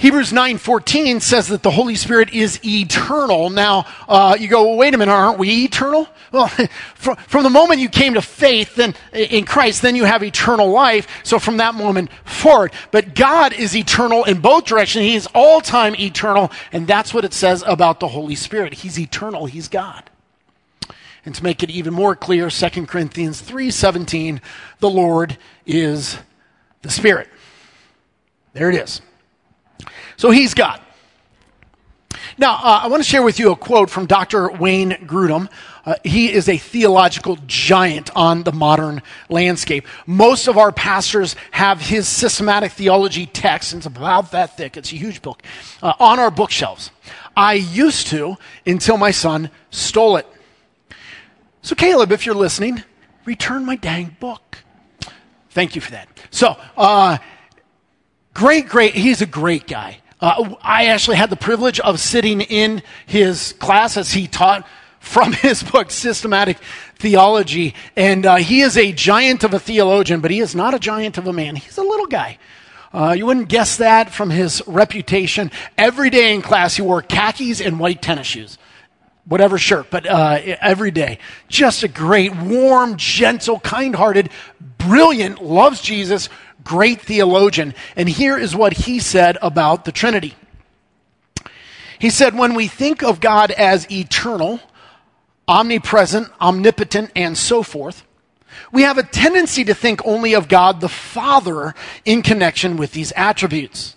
Hebrews 0.00 0.32
9:14 0.32 1.20
says 1.20 1.48
that 1.48 1.62
the 1.62 1.70
Holy 1.70 1.94
Spirit 1.94 2.32
is 2.32 2.58
eternal. 2.64 3.50
Now, 3.50 3.84
uh, 4.08 4.34
you 4.40 4.48
go, 4.48 4.64
well, 4.64 4.76
wait 4.78 4.94
a 4.94 4.96
minute, 4.96 5.12
aren't 5.12 5.38
we 5.38 5.64
eternal? 5.64 6.08
Well, 6.32 6.46
from, 6.94 7.16
from, 7.16 7.42
the 7.42 7.50
moment 7.50 7.80
you 7.80 7.88
came 7.88 8.14
to 8.14 8.22
faith 8.22 8.76
then, 8.76 8.94
in 9.12 9.44
Christ, 9.44 9.82
then 9.82 9.96
you 9.96 10.04
have 10.04 10.22
eternal 10.22 10.70
life. 10.70 11.08
So 11.24 11.40
from 11.40 11.56
that 11.56 11.74
moment 11.74 12.08
forward. 12.24 12.72
But 12.92 13.16
God 13.16 13.52
is 13.52 13.74
eternal 13.74 14.22
in 14.22 14.40
both 14.40 14.64
directions. 14.64 15.04
He 15.04 15.16
is 15.16 15.26
all-time 15.34 15.96
eternal, 15.96 16.52
and 16.70 16.86
that's 16.86 17.12
what 17.12 17.24
it 17.24 17.34
says 17.34 17.64
about 17.66 17.98
the 17.98 18.06
Holy 18.06 18.36
Spirit. 18.36 18.74
He's 18.74 18.96
eternal. 18.96 19.46
He's 19.46 19.66
God. 19.66 20.08
And 21.26 21.34
to 21.34 21.42
make 21.42 21.64
it 21.64 21.70
even 21.70 21.92
more 21.92 22.14
clear, 22.14 22.48
2 22.48 22.86
Corinthians 22.86 23.42
3:17, 23.42 24.40
the 24.78 24.88
Lord 24.88 25.36
is 25.66 26.16
the 26.82 26.90
Spirit. 26.90 27.28
There 28.52 28.70
it 28.70 28.76
is. 28.76 29.00
So 30.20 30.30
he's 30.30 30.52
God. 30.52 30.78
Now, 32.36 32.56
uh, 32.56 32.80
I 32.82 32.88
want 32.88 33.02
to 33.02 33.08
share 33.08 33.22
with 33.22 33.38
you 33.38 33.52
a 33.52 33.56
quote 33.56 33.88
from 33.88 34.04
Dr. 34.04 34.52
Wayne 34.52 34.90
Grudem. 34.90 35.48
Uh, 35.86 35.94
he 36.04 36.30
is 36.30 36.46
a 36.46 36.58
theological 36.58 37.38
giant 37.46 38.14
on 38.14 38.42
the 38.42 38.52
modern 38.52 39.00
landscape. 39.30 39.86
Most 40.06 40.46
of 40.46 40.58
our 40.58 40.72
pastors 40.72 41.36
have 41.52 41.80
his 41.80 42.06
systematic 42.06 42.72
theology 42.72 43.24
text, 43.24 43.72
and 43.72 43.80
it's 43.80 43.86
about 43.86 44.32
that 44.32 44.58
thick, 44.58 44.76
it's 44.76 44.92
a 44.92 44.96
huge 44.96 45.22
book, 45.22 45.42
uh, 45.82 45.94
on 45.98 46.18
our 46.18 46.30
bookshelves. 46.30 46.90
I 47.34 47.54
used 47.54 48.08
to 48.08 48.36
until 48.66 48.98
my 48.98 49.12
son 49.12 49.48
stole 49.70 50.18
it. 50.18 50.26
So, 51.62 51.74
Caleb, 51.74 52.12
if 52.12 52.26
you're 52.26 52.34
listening, 52.34 52.82
return 53.24 53.64
my 53.64 53.76
dang 53.76 54.18
book. 54.20 54.58
Thank 55.48 55.74
you 55.74 55.80
for 55.80 55.92
that. 55.92 56.08
So, 56.30 56.58
uh, 56.76 57.16
great, 58.34 58.68
great, 58.68 58.94
he's 58.94 59.22
a 59.22 59.26
great 59.26 59.66
guy. 59.66 60.00
Uh, 60.20 60.54
I 60.62 60.86
actually 60.86 61.16
had 61.16 61.30
the 61.30 61.36
privilege 61.36 61.80
of 61.80 61.98
sitting 61.98 62.42
in 62.42 62.82
his 63.06 63.54
class 63.54 63.96
as 63.96 64.12
he 64.12 64.26
taught 64.26 64.66
from 64.98 65.32
his 65.32 65.62
book, 65.62 65.90
Systematic 65.90 66.58
Theology. 66.96 67.74
And 67.96 68.26
uh, 68.26 68.36
he 68.36 68.60
is 68.60 68.76
a 68.76 68.92
giant 68.92 69.44
of 69.44 69.54
a 69.54 69.58
theologian, 69.58 70.20
but 70.20 70.30
he 70.30 70.40
is 70.40 70.54
not 70.54 70.74
a 70.74 70.78
giant 70.78 71.18
of 71.18 71.26
a 71.26 71.32
man. 71.32 71.56
He's 71.56 71.78
a 71.78 71.82
little 71.82 72.06
guy. 72.06 72.38
Uh, 72.92 73.14
you 73.16 73.24
wouldn't 73.24 73.48
guess 73.48 73.76
that 73.76 74.12
from 74.12 74.30
his 74.30 74.62
reputation. 74.66 75.50
Every 75.78 76.10
day 76.10 76.34
in 76.34 76.42
class, 76.42 76.76
he 76.76 76.82
wore 76.82 77.02
khakis 77.02 77.60
and 77.60 77.78
white 77.78 78.02
tennis 78.02 78.26
shoes. 78.26 78.58
Whatever 79.26 79.58
shirt, 79.58 79.90
but 79.90 80.06
uh, 80.06 80.40
every 80.60 80.90
day. 80.90 81.18
Just 81.48 81.84
a 81.84 81.88
great, 81.88 82.34
warm, 82.34 82.96
gentle, 82.96 83.60
kind 83.60 83.94
hearted, 83.94 84.30
brilliant, 84.78 85.42
loves 85.42 85.80
Jesus, 85.80 86.28
great 86.64 87.00
theologian. 87.00 87.74
And 87.96 88.08
here 88.08 88.38
is 88.38 88.54
what 88.54 88.72
he 88.72 88.98
said 88.98 89.38
about 89.42 89.84
the 89.84 89.92
Trinity. 89.92 90.34
He 91.98 92.10
said, 92.10 92.36
when 92.36 92.54
we 92.54 92.66
think 92.66 93.02
of 93.02 93.20
God 93.20 93.50
as 93.50 93.90
eternal, 93.90 94.60
omnipresent, 95.46 96.28
omnipotent, 96.40 97.10
and 97.14 97.36
so 97.36 97.62
forth, 97.62 98.04
we 98.72 98.82
have 98.82 98.98
a 98.98 99.02
tendency 99.02 99.64
to 99.64 99.74
think 99.74 100.04
only 100.04 100.34
of 100.34 100.48
God 100.48 100.80
the 100.80 100.88
Father 100.88 101.74
in 102.04 102.22
connection 102.22 102.76
with 102.76 102.92
these 102.92 103.12
attributes. 103.12 103.96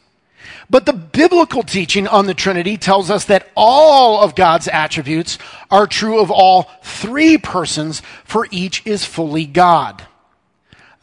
But 0.69 0.85
the 0.85 0.93
biblical 0.93 1.63
teaching 1.63 2.07
on 2.07 2.25
the 2.25 2.33
Trinity 2.33 2.77
tells 2.77 3.11
us 3.11 3.25
that 3.25 3.49
all 3.55 4.21
of 4.21 4.35
God's 4.35 4.67
attributes 4.67 5.37
are 5.69 5.87
true 5.87 6.19
of 6.19 6.31
all 6.31 6.71
three 6.81 7.37
persons, 7.37 8.01
for 8.23 8.47
each 8.49 8.81
is 8.85 9.05
fully 9.05 9.45
God. 9.45 10.07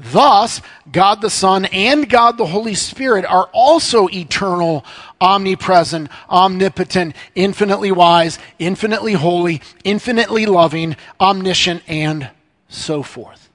Thus, 0.00 0.62
God 0.90 1.20
the 1.20 1.28
Son 1.28 1.66
and 1.66 2.08
God 2.08 2.38
the 2.38 2.46
Holy 2.46 2.74
Spirit 2.74 3.26
are 3.26 3.50
also 3.52 4.08
eternal, 4.08 4.82
omnipresent, 5.20 6.08
omnipotent, 6.30 7.14
infinitely 7.34 7.92
wise, 7.92 8.38
infinitely 8.58 9.12
holy, 9.12 9.60
infinitely 9.84 10.46
loving, 10.46 10.96
omniscient, 11.20 11.82
and 11.86 12.30
so 12.68 13.02
forth. 13.02 13.50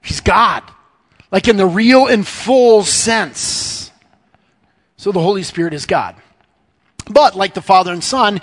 He's 0.00 0.22
God, 0.22 0.62
like 1.30 1.48
in 1.48 1.58
the 1.58 1.66
real 1.66 2.06
and 2.06 2.26
full 2.26 2.82
sense. 2.82 3.90
So 4.96 5.12
the 5.12 5.20
Holy 5.20 5.42
Spirit 5.42 5.74
is 5.74 5.84
God. 5.84 6.16
But 7.10 7.34
like 7.34 7.52
the 7.52 7.60
Father 7.60 7.92
and 7.92 8.02
Son, 8.02 8.40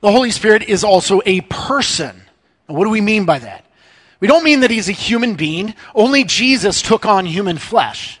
the 0.00 0.10
Holy 0.10 0.30
Spirit 0.30 0.62
is 0.62 0.84
also 0.84 1.20
a 1.26 1.42
person. 1.42 2.22
Now, 2.66 2.76
what 2.76 2.84
do 2.84 2.90
we 2.90 3.02
mean 3.02 3.26
by 3.26 3.40
that? 3.40 3.66
We 4.20 4.28
don't 4.28 4.44
mean 4.44 4.60
that 4.60 4.70
he's 4.70 4.88
a 4.88 4.92
human 4.92 5.34
being. 5.34 5.74
Only 5.94 6.24
Jesus 6.24 6.82
took 6.82 7.06
on 7.06 7.24
human 7.24 7.58
flesh. 7.58 8.20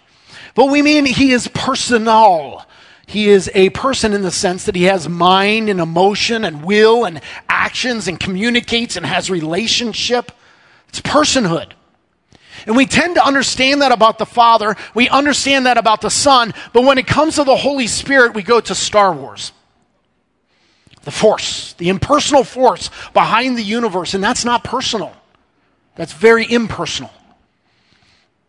But 0.54 0.66
we 0.66 0.82
mean 0.82 1.04
he 1.04 1.32
is 1.32 1.46
personal. 1.48 2.66
He 3.06 3.28
is 3.28 3.50
a 3.54 3.70
person 3.70 4.12
in 4.14 4.22
the 4.22 4.30
sense 4.30 4.64
that 4.64 4.74
he 4.74 4.84
has 4.84 5.08
mind 5.08 5.68
and 5.68 5.80
emotion 5.80 6.44
and 6.44 6.64
will 6.64 7.04
and 7.04 7.20
actions 7.48 8.08
and 8.08 8.18
communicates 8.18 8.96
and 8.96 9.04
has 9.04 9.30
relationship. 9.30 10.32
It's 10.88 11.00
personhood. 11.00 11.72
And 12.66 12.76
we 12.76 12.86
tend 12.86 13.16
to 13.16 13.24
understand 13.24 13.82
that 13.82 13.92
about 13.92 14.18
the 14.18 14.26
Father. 14.26 14.76
We 14.94 15.08
understand 15.08 15.66
that 15.66 15.78
about 15.78 16.00
the 16.00 16.10
Son. 16.10 16.54
But 16.72 16.84
when 16.84 16.98
it 16.98 17.06
comes 17.06 17.36
to 17.36 17.44
the 17.44 17.56
Holy 17.56 17.86
Spirit, 17.86 18.34
we 18.34 18.42
go 18.42 18.60
to 18.60 18.74
Star 18.74 19.12
Wars. 19.12 19.52
The 21.02 21.10
force, 21.10 21.72
the 21.74 21.88
impersonal 21.88 22.44
force 22.44 22.90
behind 23.12 23.56
the 23.56 23.62
universe. 23.62 24.14
And 24.14 24.22
that's 24.22 24.44
not 24.44 24.64
personal. 24.64 25.14
That's 26.00 26.14
very 26.14 26.50
impersonal. 26.50 27.10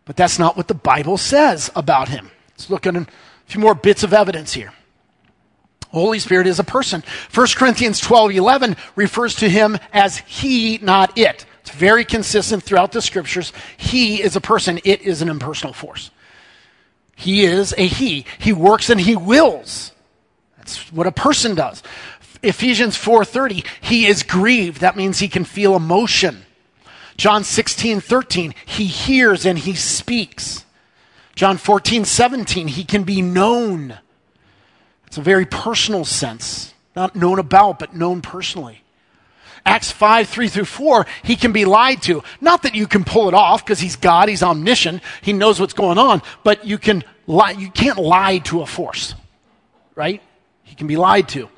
But 0.06 0.16
that's 0.16 0.38
not 0.38 0.56
what 0.56 0.68
the 0.68 0.74
Bible 0.74 1.18
says 1.18 1.70
about 1.76 2.08
him. 2.08 2.30
Let's 2.52 2.70
look 2.70 2.86
at 2.86 2.96
a 2.96 3.06
few 3.44 3.60
more 3.60 3.74
bits 3.74 4.02
of 4.02 4.14
evidence 4.14 4.54
here. 4.54 4.72
Holy 5.88 6.18
Spirit 6.18 6.46
is 6.46 6.58
a 6.58 6.64
person. 6.64 7.04
1 7.34 7.46
Corinthians 7.54 8.00
12 8.00 8.30
11 8.30 8.76
refers 8.96 9.34
to 9.34 9.50
him 9.50 9.76
as 9.92 10.16
he, 10.16 10.78
not 10.78 11.18
it. 11.18 11.44
It's 11.60 11.72
very 11.72 12.06
consistent 12.06 12.62
throughout 12.62 12.92
the 12.92 13.02
scriptures. 13.02 13.52
He 13.76 14.22
is 14.22 14.34
a 14.34 14.40
person, 14.40 14.80
it 14.82 15.02
is 15.02 15.20
an 15.20 15.28
impersonal 15.28 15.74
force. 15.74 16.10
He 17.16 17.44
is 17.44 17.74
a 17.76 17.86
he. 17.86 18.24
He 18.38 18.54
works 18.54 18.88
and 18.88 18.98
he 18.98 19.14
wills. 19.14 19.92
That's 20.56 20.90
what 20.90 21.06
a 21.06 21.12
person 21.12 21.54
does. 21.54 21.82
Ephesians 22.42 22.96
4:30, 22.96 23.66
he 23.82 24.06
is 24.06 24.22
grieved. 24.22 24.80
That 24.80 24.96
means 24.96 25.18
he 25.18 25.28
can 25.28 25.44
feel 25.44 25.76
emotion. 25.76 26.46
John 27.22 27.44
16, 27.44 28.00
13, 28.00 28.52
he 28.66 28.86
hears 28.86 29.46
and 29.46 29.56
he 29.56 29.76
speaks. 29.76 30.64
John 31.36 31.56
14, 31.56 32.04
17, 32.04 32.66
he 32.66 32.82
can 32.82 33.04
be 33.04 33.22
known. 33.22 33.96
It's 35.06 35.18
a 35.18 35.22
very 35.22 35.46
personal 35.46 36.04
sense, 36.04 36.74
not 36.96 37.14
known 37.14 37.38
about, 37.38 37.78
but 37.78 37.94
known 37.94 38.22
personally. 38.22 38.82
Acts 39.64 39.92
5, 39.92 40.28
3 40.28 40.48
through 40.48 40.64
4, 40.64 41.06
he 41.22 41.36
can 41.36 41.52
be 41.52 41.64
lied 41.64 42.02
to. 42.02 42.24
Not 42.40 42.64
that 42.64 42.74
you 42.74 42.88
can 42.88 43.04
pull 43.04 43.28
it 43.28 43.34
off 43.34 43.64
because 43.64 43.78
he's 43.78 43.94
God, 43.94 44.28
he's 44.28 44.42
omniscient, 44.42 45.00
he 45.20 45.32
knows 45.32 45.60
what's 45.60 45.74
going 45.74 45.98
on, 45.98 46.22
but 46.42 46.66
you 46.66 46.76
can 46.76 47.04
lie, 47.28 47.52
you 47.52 47.70
can't 47.70 47.98
lie 47.98 48.38
to 48.38 48.62
a 48.62 48.66
force, 48.66 49.14
right? 49.94 50.20
He 50.64 50.74
can 50.74 50.88
be 50.88 50.96
lied 50.96 51.28
to. 51.28 51.48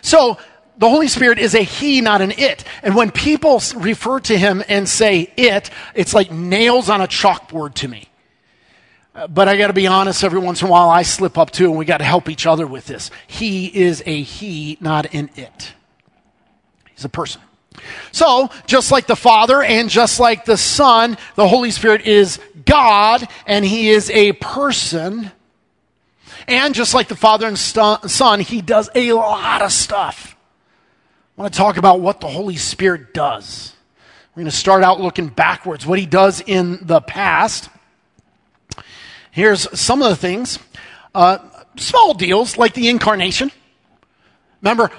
So, 0.00 0.38
the 0.78 0.88
Holy 0.88 1.08
Spirit 1.08 1.38
is 1.38 1.54
a 1.54 1.62
he, 1.62 2.00
not 2.00 2.22
an 2.22 2.32
it. 2.32 2.64
And 2.82 2.94
when 2.94 3.10
people 3.10 3.60
refer 3.76 4.20
to 4.20 4.38
him 4.38 4.62
and 4.68 4.88
say 4.88 5.32
it, 5.36 5.70
it's 5.94 6.14
like 6.14 6.30
nails 6.30 6.88
on 6.88 7.00
a 7.00 7.08
chalkboard 7.08 7.74
to 7.74 7.88
me. 7.88 8.08
Uh, 9.14 9.26
but 9.26 9.48
I 9.48 9.56
got 9.56 9.66
to 9.66 9.72
be 9.72 9.88
honest, 9.88 10.22
every 10.22 10.38
once 10.38 10.62
in 10.62 10.68
a 10.68 10.70
while 10.70 10.88
I 10.88 11.02
slip 11.02 11.36
up 11.36 11.50
too, 11.50 11.66
and 11.66 11.76
we 11.76 11.84
got 11.84 11.98
to 11.98 12.04
help 12.04 12.28
each 12.28 12.46
other 12.46 12.66
with 12.66 12.86
this. 12.86 13.10
He 13.26 13.66
is 13.66 14.02
a 14.06 14.22
he, 14.22 14.78
not 14.80 15.12
an 15.12 15.30
it. 15.34 15.72
He's 16.94 17.04
a 17.04 17.08
person. 17.08 17.40
So, 18.12 18.50
just 18.66 18.92
like 18.92 19.06
the 19.06 19.16
Father 19.16 19.62
and 19.62 19.90
just 19.90 20.20
like 20.20 20.44
the 20.44 20.56
Son, 20.56 21.16
the 21.34 21.48
Holy 21.48 21.70
Spirit 21.70 22.06
is 22.06 22.40
God 22.64 23.26
and 23.46 23.64
He 23.64 23.90
is 23.90 24.10
a 24.10 24.32
person. 24.32 25.32
And 26.46 26.74
just 26.74 26.94
like 26.94 27.08
the 27.08 27.16
Father 27.16 27.46
and 27.46 27.58
Son, 27.58 28.40
He 28.40 28.62
does 28.62 28.88
a 28.94 29.12
lot 29.12 29.62
of 29.62 29.72
stuff. 29.72 30.36
I 31.38 31.42
want 31.42 31.54
to 31.54 31.58
talk 31.58 31.76
about 31.76 32.00
what 32.00 32.20
the 32.20 32.26
Holy 32.26 32.56
Spirit 32.56 33.14
does. 33.14 33.72
We're 34.34 34.40
going 34.40 34.50
to 34.50 34.56
start 34.56 34.82
out 34.82 35.00
looking 35.00 35.28
backwards, 35.28 35.86
what 35.86 36.00
he 36.00 36.04
does 36.04 36.40
in 36.40 36.80
the 36.82 37.00
past. 37.00 37.70
Here's 39.30 39.78
some 39.78 40.02
of 40.02 40.08
the 40.08 40.16
things. 40.16 40.58
Uh, 41.14 41.38
small 41.76 42.12
deals 42.12 42.58
like 42.58 42.74
the 42.74 42.88
incarnation. 42.88 43.52
Remember, 44.62 44.90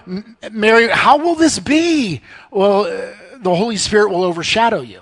Mary, 0.50 0.88
how 0.88 1.18
will 1.18 1.36
this 1.36 1.60
be? 1.60 2.22
Well, 2.52 2.86
uh, 2.86 3.12
the 3.40 3.54
Holy 3.54 3.76
Spirit 3.76 4.10
will 4.10 4.24
overshadow 4.24 4.80
you. 4.80 5.02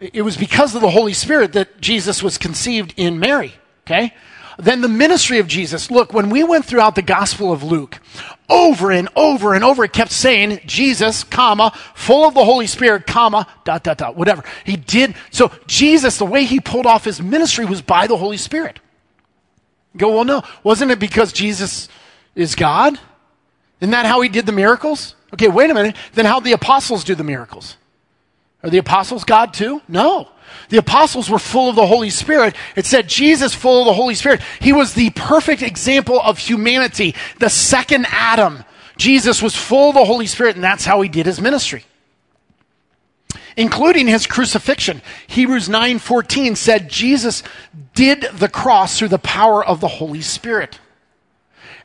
It 0.00 0.22
was 0.22 0.36
because 0.36 0.74
of 0.74 0.80
the 0.80 0.90
Holy 0.90 1.14
Spirit 1.14 1.52
that 1.52 1.80
Jesus 1.80 2.20
was 2.20 2.36
conceived 2.36 2.94
in 2.96 3.20
Mary, 3.20 3.54
okay? 3.86 4.12
Then 4.58 4.80
the 4.80 4.88
ministry 4.88 5.38
of 5.38 5.46
Jesus. 5.46 5.88
Look, 5.88 6.12
when 6.12 6.30
we 6.30 6.42
went 6.42 6.64
throughout 6.64 6.96
the 6.96 7.02
Gospel 7.02 7.52
of 7.52 7.62
Luke, 7.62 8.00
over 8.48 8.90
and 8.90 9.08
over 9.16 9.54
and 9.54 9.64
over, 9.64 9.84
it 9.84 9.92
kept 9.92 10.12
saying 10.12 10.60
Jesus, 10.66 11.24
comma, 11.24 11.72
full 11.94 12.26
of 12.26 12.34
the 12.34 12.44
Holy 12.44 12.66
Spirit, 12.66 13.06
comma, 13.06 13.46
dot, 13.64 13.82
dot, 13.82 13.98
dot, 13.98 14.16
whatever. 14.16 14.44
He 14.64 14.76
did. 14.76 15.14
So 15.30 15.50
Jesus, 15.66 16.18
the 16.18 16.26
way 16.26 16.44
he 16.44 16.60
pulled 16.60 16.86
off 16.86 17.04
his 17.04 17.22
ministry 17.22 17.64
was 17.64 17.80
by 17.82 18.06
the 18.06 18.16
Holy 18.16 18.36
Spirit. 18.36 18.80
You 19.94 20.00
go, 20.00 20.14
well, 20.14 20.24
no. 20.24 20.42
Wasn't 20.62 20.90
it 20.90 20.98
because 20.98 21.32
Jesus 21.32 21.88
is 22.34 22.54
God? 22.54 22.98
Isn't 23.80 23.92
that 23.92 24.06
how 24.06 24.20
he 24.20 24.28
did 24.28 24.46
the 24.46 24.52
miracles? 24.52 25.14
Okay, 25.32 25.48
wait 25.48 25.70
a 25.70 25.74
minute. 25.74 25.96
Then 26.12 26.24
how 26.24 26.40
the 26.40 26.52
apostles 26.52 27.04
do 27.04 27.14
the 27.14 27.24
miracles? 27.24 27.76
Are 28.62 28.70
the 28.70 28.78
apostles 28.78 29.24
God 29.24 29.54
too? 29.54 29.82
No. 29.88 30.28
The 30.68 30.78
apostles 30.78 31.28
were 31.28 31.38
full 31.38 31.70
of 31.70 31.76
the 31.76 31.86
Holy 31.86 32.10
Spirit. 32.10 32.54
It 32.76 32.86
said 32.86 33.08
Jesus 33.08 33.54
full 33.54 33.82
of 33.82 33.86
the 33.86 33.94
Holy 33.94 34.14
Spirit. 34.14 34.40
He 34.60 34.72
was 34.72 34.94
the 34.94 35.10
perfect 35.10 35.62
example 35.62 36.20
of 36.20 36.38
humanity, 36.38 37.14
the 37.38 37.50
second 37.50 38.06
Adam. 38.10 38.64
Jesus 38.96 39.42
was 39.42 39.54
full 39.54 39.90
of 39.90 39.96
the 39.96 40.04
Holy 40.04 40.26
Spirit, 40.26 40.54
and 40.54 40.64
that's 40.64 40.84
how 40.84 41.00
he 41.00 41.08
did 41.08 41.26
his 41.26 41.40
ministry. 41.40 41.84
Including 43.56 44.08
his 44.08 44.26
crucifixion. 44.26 45.02
Hebrews 45.26 45.68
9:14 45.68 46.56
said 46.56 46.88
Jesus 46.88 47.42
did 47.94 48.22
the 48.32 48.48
cross 48.48 48.98
through 48.98 49.08
the 49.08 49.18
power 49.18 49.64
of 49.64 49.80
the 49.80 49.88
Holy 49.88 50.22
Spirit. 50.22 50.80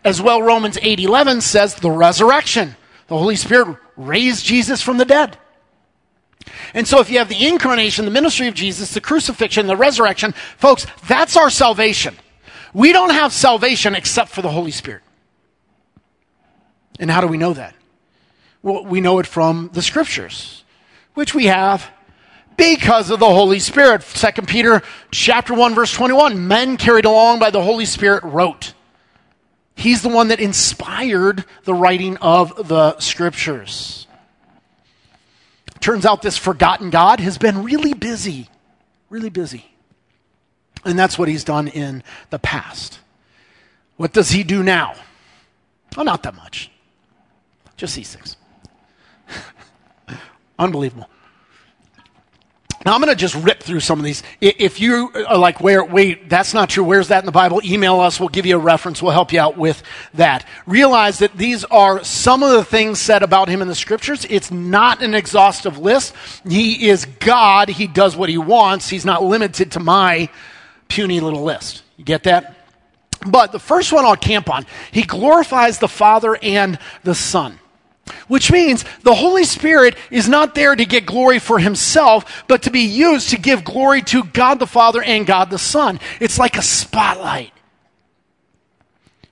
As 0.04 0.22
well 0.22 0.42
Romans 0.42 0.78
8:11 0.82 1.42
says 1.42 1.76
the 1.76 1.92
resurrection. 1.92 2.76
The 3.08 3.18
Holy 3.18 3.36
Spirit 3.36 3.78
raised 3.98 4.46
Jesus 4.46 4.82
from 4.82 4.98
the 4.98 5.06
dead. 5.06 5.38
And 6.74 6.88
so, 6.88 7.00
if 7.00 7.10
you 7.10 7.18
have 7.20 7.30
the 7.30 7.48
incarnation, 7.48 8.06
the 8.06 8.12
ministry 8.12 8.48
of 8.48 8.54
Jesus, 8.54 8.94
the 8.94 9.02
crucifixion, 9.02 9.68
the 9.68 9.76
resurrection, 9.76 10.34
folks, 10.58 10.86
that's 11.08 11.36
our 11.36 11.50
salvation. 11.50 12.16
We 12.74 12.92
don't 12.92 13.12
have 13.12 13.34
salvation 13.34 13.96
except 13.96 14.30
for 14.30 14.42
the 14.42 14.50
Holy 14.52 14.72
Spirit. 14.72 15.02
And 17.00 17.10
how 17.10 17.22
do 17.22 17.28
we 17.28 17.38
know 17.38 17.54
that? 17.54 17.76
Well, 18.62 18.86
we 18.86 19.02
know 19.02 19.20
it 19.20 19.26
from 19.26 19.70
the 19.74 19.82
scriptures, 19.82 20.64
which 21.14 21.34
we 21.34 21.46
have 21.46 21.90
because 22.58 23.10
of 23.10 23.20
the 23.20 23.26
Holy 23.26 23.60
Spirit. 23.60 24.02
2 24.02 24.42
Peter 24.44 24.82
chapter 25.12 25.54
1 25.54 25.74
verse 25.74 25.94
21, 25.94 26.48
men 26.48 26.78
carried 26.78 27.06
along 27.06 27.40
by 27.40 27.50
the 27.50 27.64
Holy 27.64 27.86
Spirit 27.86 28.24
wrote. 28.24 28.74
He's 29.76 30.02
the 30.02 30.10
one 30.10 30.28
that 30.28 30.42
inspired 30.42 31.46
the 31.64 31.74
writing 31.74 32.18
of 32.18 32.68
the 32.68 33.00
scriptures. 33.00 34.08
Turns 35.80 36.06
out 36.06 36.22
this 36.22 36.38
forgotten 36.38 36.90
God 36.90 37.20
has 37.20 37.38
been 37.38 37.64
really 37.64 37.94
busy, 37.94 38.50
really 39.10 39.30
busy. 39.30 39.66
And 40.86 40.98
that's 40.98 41.18
what 41.18 41.28
he's 41.28 41.44
done 41.44 41.68
in 41.68 42.04
the 42.30 42.40
past. 42.40 43.00
What 43.98 44.14
does 44.14 44.32
he 44.32 44.44
do 44.44 44.64
now? 44.64 44.96
Oh, 45.98 46.04
not 46.04 46.24
that 46.24 46.36
much. 46.36 46.72
Just 47.76 47.96
these 47.96 48.14
things. 48.16 48.38
Unbelievable. 50.60 51.10
Now 52.86 52.96
I'm 52.96 53.02
going 53.02 53.12
to 53.12 53.16
just 53.16 53.36
rip 53.36 53.62
through 53.62 53.82
some 53.82 54.00
of 54.00 54.06
these. 54.06 54.24
If 54.40 54.80
you 54.80 55.12
are 55.28 55.38
like, 55.38 55.60
where, 55.60 55.84
wait, 55.84 56.30
that's 56.30 56.54
not 56.54 56.70
true. 56.70 56.84
Where's 56.84 57.10
that 57.10 57.20
in 57.20 57.26
the 57.26 57.32
Bible? 57.32 57.60
Email 57.64 58.00
us. 58.00 58.20
We'll 58.20 58.30
give 58.30 58.46
you 58.46 58.56
a 58.56 58.60
reference. 58.60 59.02
We'll 59.02 59.12
help 59.12 59.34
you 59.34 59.40
out 59.42 59.58
with 59.58 59.84
that. 60.14 60.46
Realize 60.66 61.20
that 61.20 61.36
these 61.36 61.66
are 61.66 62.04
some 62.06 62.42
of 62.42 62.52
the 62.52 62.64
things 62.64 63.00
said 63.00 63.22
about 63.22 63.50
him 63.50 63.62
in 63.62 63.68
the 63.68 63.76
scriptures. 63.76 64.26
It's 64.30 64.50
not 64.50 65.04
an 65.04 65.14
exhaustive 65.14 65.78
list. 65.78 66.16
He 66.48 66.88
is 66.88 67.06
God. 67.06 67.68
He 67.68 67.86
does 67.86 68.16
what 68.16 68.30
he 68.30 68.38
wants. 68.38 68.88
He's 68.88 69.06
not 69.06 69.24
limited 69.24 69.74
to 69.74 69.82
my 69.82 70.30
puny 70.88 71.20
little 71.20 71.44
list. 71.44 71.84
You 71.98 72.06
get 72.06 72.24
that? 72.24 72.56
But 73.28 73.52
the 73.52 73.60
first 73.60 73.92
one 73.92 74.06
I'll 74.06 74.16
camp 74.16 74.50
on, 74.50 74.66
he 74.94 75.02
glorifies 75.02 75.80
the 75.80 75.90
Father 75.90 76.38
and 76.42 76.80
the 77.04 77.14
Son. 77.14 77.60
Which 78.28 78.52
means 78.52 78.86
the 79.04 79.16
Holy 79.16 79.44
Spirit 79.44 79.96
is 80.12 80.28
not 80.28 80.56
there 80.56 80.76
to 80.76 80.86
get 80.86 81.06
glory 81.06 81.40
for 81.40 81.60
himself, 81.60 82.44
but 82.48 82.64
to 82.64 82.72
be 82.72 82.82
used 82.82 83.30
to 83.30 83.38
give 83.38 83.64
glory 83.64 84.02
to 84.04 84.24
God 84.24 84.60
the 84.60 84.68
Father 84.68 85.02
and 85.02 85.26
God 85.26 85.50
the 85.50 85.60
Son. 85.60 86.00
It's 86.20 86.38
like 86.38 86.58
a 86.58 86.62
spotlight. 86.62 87.52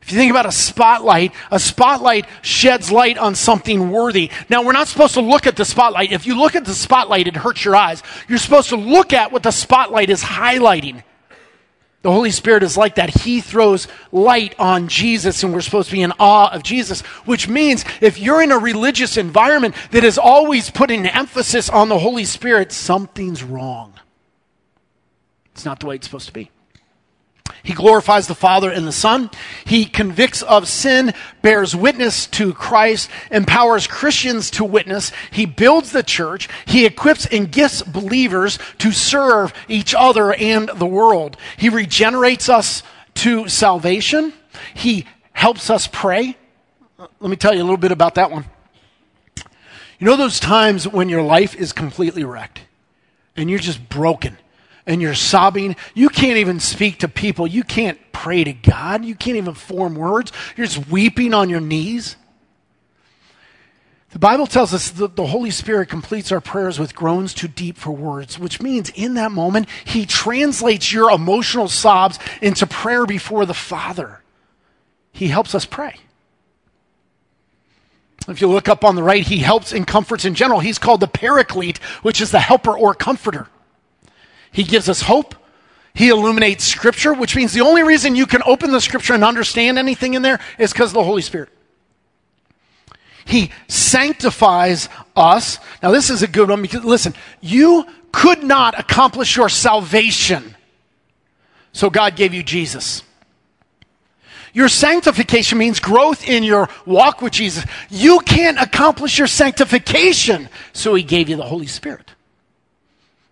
If 0.08 0.14
you 0.14 0.20
think 0.20 0.32
about 0.32 0.46
a 0.46 0.54
spotlight, 0.54 1.34
a 1.52 1.60
spotlight 1.60 2.28
sheds 2.42 2.90
light 2.90 3.18
on 3.18 3.36
something 3.36 3.92
worthy. 3.92 4.32
Now, 4.50 4.64
we're 4.64 4.72
not 4.72 4.88
supposed 4.88 5.16
to 5.16 5.22
look 5.22 5.46
at 5.48 5.58
the 5.58 5.66
spotlight. 5.66 6.14
If 6.14 6.26
you 6.26 6.40
look 6.40 6.56
at 6.56 6.64
the 6.64 6.74
spotlight, 6.74 7.28
it 7.28 7.36
hurts 7.36 7.66
your 7.66 7.76
eyes. 7.76 8.02
You're 8.30 8.38
supposed 8.38 8.70
to 8.70 8.78
look 8.78 9.12
at 9.12 9.34
what 9.34 9.44
the 9.44 9.52
spotlight 9.52 10.10
is 10.10 10.24
highlighting. 10.24 11.04
The 12.08 12.14
Holy 12.14 12.32
Spirit 12.32 12.64
is 12.64 12.78
like 12.78 12.96
that. 12.96 13.10
He 13.10 13.42
throws 13.42 13.90
light 14.14 14.56
on 14.58 14.88
Jesus, 14.88 15.44
and 15.44 15.54
we're 15.54 15.60
supposed 15.60 15.90
to 15.90 15.94
be 15.94 16.02
in 16.02 16.14
awe 16.22 16.50
of 16.54 16.64
Jesus, 16.64 17.02
which 17.26 17.50
means 17.50 17.84
if 18.00 18.18
you're 18.18 18.42
in 18.42 18.54
a 18.54 18.58
religious 18.58 19.18
environment 19.18 19.76
that 19.92 20.06
is 20.06 20.18
always 20.18 20.70
putting 20.70 21.06
emphasis 21.06 21.70
on 21.70 21.90
the 21.90 22.00
Holy 22.00 22.24
Spirit, 22.24 22.72
something's 22.72 23.44
wrong. 23.44 23.94
It's 25.52 25.66
not 25.66 25.82
the 25.82 25.88
way 25.88 25.96
it's 25.96 26.08
supposed 26.08 26.28
to 26.28 26.34
be. 26.34 26.50
He 27.64 27.74
glorifies 27.74 28.28
the 28.28 28.36
Father 28.36 28.72
and 28.72 28.88
the 28.88 28.92
Son. 28.92 29.30
He 29.66 29.86
convicts 29.86 30.42
of 30.42 30.68
sin, 30.68 31.14
bears 31.42 31.76
witness 31.76 32.28
to 32.28 32.54
Christ, 32.54 33.10
empowers 33.32 33.88
Christians 33.88 34.50
to 34.52 34.64
witness. 34.64 35.12
He 35.32 35.46
builds 35.46 35.92
the 35.92 36.04
church. 36.04 36.48
He 36.66 36.86
equips 36.86 37.26
and 37.26 37.52
gifts 37.52 37.82
believers 37.82 38.60
to 38.80 38.92
serve 38.92 39.54
each 39.68 39.94
other 39.94 40.34
and 40.34 40.70
the 40.70 40.86
world. 40.86 41.38
He 41.58 41.70
regenerates 41.70 42.50
us 42.50 42.84
to 43.16 43.48
salvation. 43.48 44.34
He 44.74 45.06
helps 45.34 45.70
us 45.70 45.88
pray. 45.88 46.38
Let 46.98 47.30
me 47.30 47.36
tell 47.36 47.54
you 47.54 47.62
a 47.62 47.64
little 47.64 47.78
bit 47.78 47.92
about 47.92 48.16
that 48.16 48.32
one. 48.32 48.46
You 50.00 50.06
know 50.06 50.16
those 50.16 50.40
times 50.40 50.88
when 50.88 51.10
your 51.10 51.24
life 51.24 51.56
is 51.56 51.74
completely 51.74 52.24
wrecked 52.24 52.62
and 53.36 53.50
you're 53.50 53.60
just 53.60 53.90
broken 53.90 54.38
and 54.88 55.02
you're 55.02 55.14
sobbing. 55.14 55.76
You 55.94 56.10
can't 56.10 56.38
even 56.38 56.60
speak 56.60 57.00
to 57.00 57.08
people. 57.08 57.46
You 57.46 57.64
can't 57.64 58.00
pray 58.12 58.44
to 58.44 58.54
God. 58.54 59.06
You 59.06 59.14
can't 59.14 59.38
even 59.38 59.54
form 59.54 59.94
words. 59.94 60.32
You're 60.56 60.66
just 60.66 60.90
weeping 60.90 61.36
on 61.36 61.50
your 61.50 61.60
knees. 61.60 62.16
The 64.12 64.20
Bible 64.20 64.48
tells 64.48 64.74
us 64.74 64.90
that 64.92 65.18
the 65.18 65.28
Holy 65.28 65.52
Spirit 65.52 65.90
completes 65.90 66.32
our 66.32 66.42
prayers 66.42 66.80
with 66.80 66.96
groans 66.96 67.34
too 67.34 67.50
deep 67.50 67.78
for 67.78 67.92
words, 67.92 68.40
which 68.40 68.62
means 68.62 68.90
in 68.96 69.16
that 69.16 69.32
moment, 69.32 69.68
He 69.86 70.06
translates 70.06 70.92
your 70.92 71.12
emotional 71.12 71.68
sobs 71.68 72.18
into 72.42 72.66
prayer 72.66 73.06
before 73.06 73.46
the 73.46 73.54
Father. 73.54 74.22
He 75.12 75.28
helps 75.28 75.54
us 75.54 75.66
pray. 75.66 75.98
If 78.30 78.42
you 78.42 78.48
look 78.48 78.70
up 78.70 78.84
on 78.84 78.96
the 78.96 79.04
right, 79.04 79.24
He 79.24 79.40
helps 79.40 79.74
and 79.74 79.86
comforts 79.86 80.24
in 80.24 80.34
general. 80.34 80.62
He's 80.62 80.80
called 80.80 81.02
the 81.02 81.08
Paraclete, 81.08 81.78
which 82.02 82.22
is 82.22 82.32
the 82.32 82.40
helper 82.40 82.76
or 82.76 82.94
comforter. 82.94 83.48
He 84.52 84.64
gives 84.64 84.90
us 84.90 85.02
hope. 85.02 85.36
He 85.94 86.10
illuminates 86.10 86.64
Scripture, 86.64 87.14
which 87.14 87.36
means 87.36 87.54
the 87.54 87.62
only 87.62 87.84
reason 87.84 88.16
you 88.16 88.28
can 88.28 88.44
open 88.46 88.72
the 88.72 88.82
Scripture 88.82 89.14
and 89.14 89.24
understand 89.24 89.80
anything 89.80 90.14
in 90.14 90.22
there 90.22 90.40
is 90.60 90.72
because 90.72 90.92
of 90.92 90.96
the 90.96 91.04
Holy 91.04 91.24
Spirit. 91.24 91.50
He 93.26 93.52
sanctifies 93.68 94.90
us. 95.16 95.60
Now, 95.84 95.92
this 95.92 96.10
is 96.10 96.24
a 96.24 96.28
good 96.28 96.50
one 96.50 96.62
because, 96.62 96.86
listen, 96.86 97.14
you 97.42 97.86
could 98.12 98.44
not 98.44 98.80
accomplish 98.80 99.36
your 99.36 99.50
salvation, 99.50 100.56
so 101.74 101.90
God 101.90 102.16
gave 102.16 102.34
you 102.34 102.42
Jesus. 102.42 103.04
Your 104.54 104.70
sanctification 104.70 105.58
means 105.58 105.80
growth 105.80 106.28
in 106.28 106.44
your 106.44 106.70
walk 106.86 107.22
with 107.22 107.34
Jesus. 107.34 107.66
You 107.90 108.20
can't 108.20 108.60
accomplish 108.60 109.18
your 109.18 109.28
sanctification, 109.28 110.50
so 110.74 110.96
He 110.96 111.04
gave 111.04 111.28
you 111.28 111.36
the 111.36 111.44
Holy 111.44 111.68
Spirit. 111.68 112.12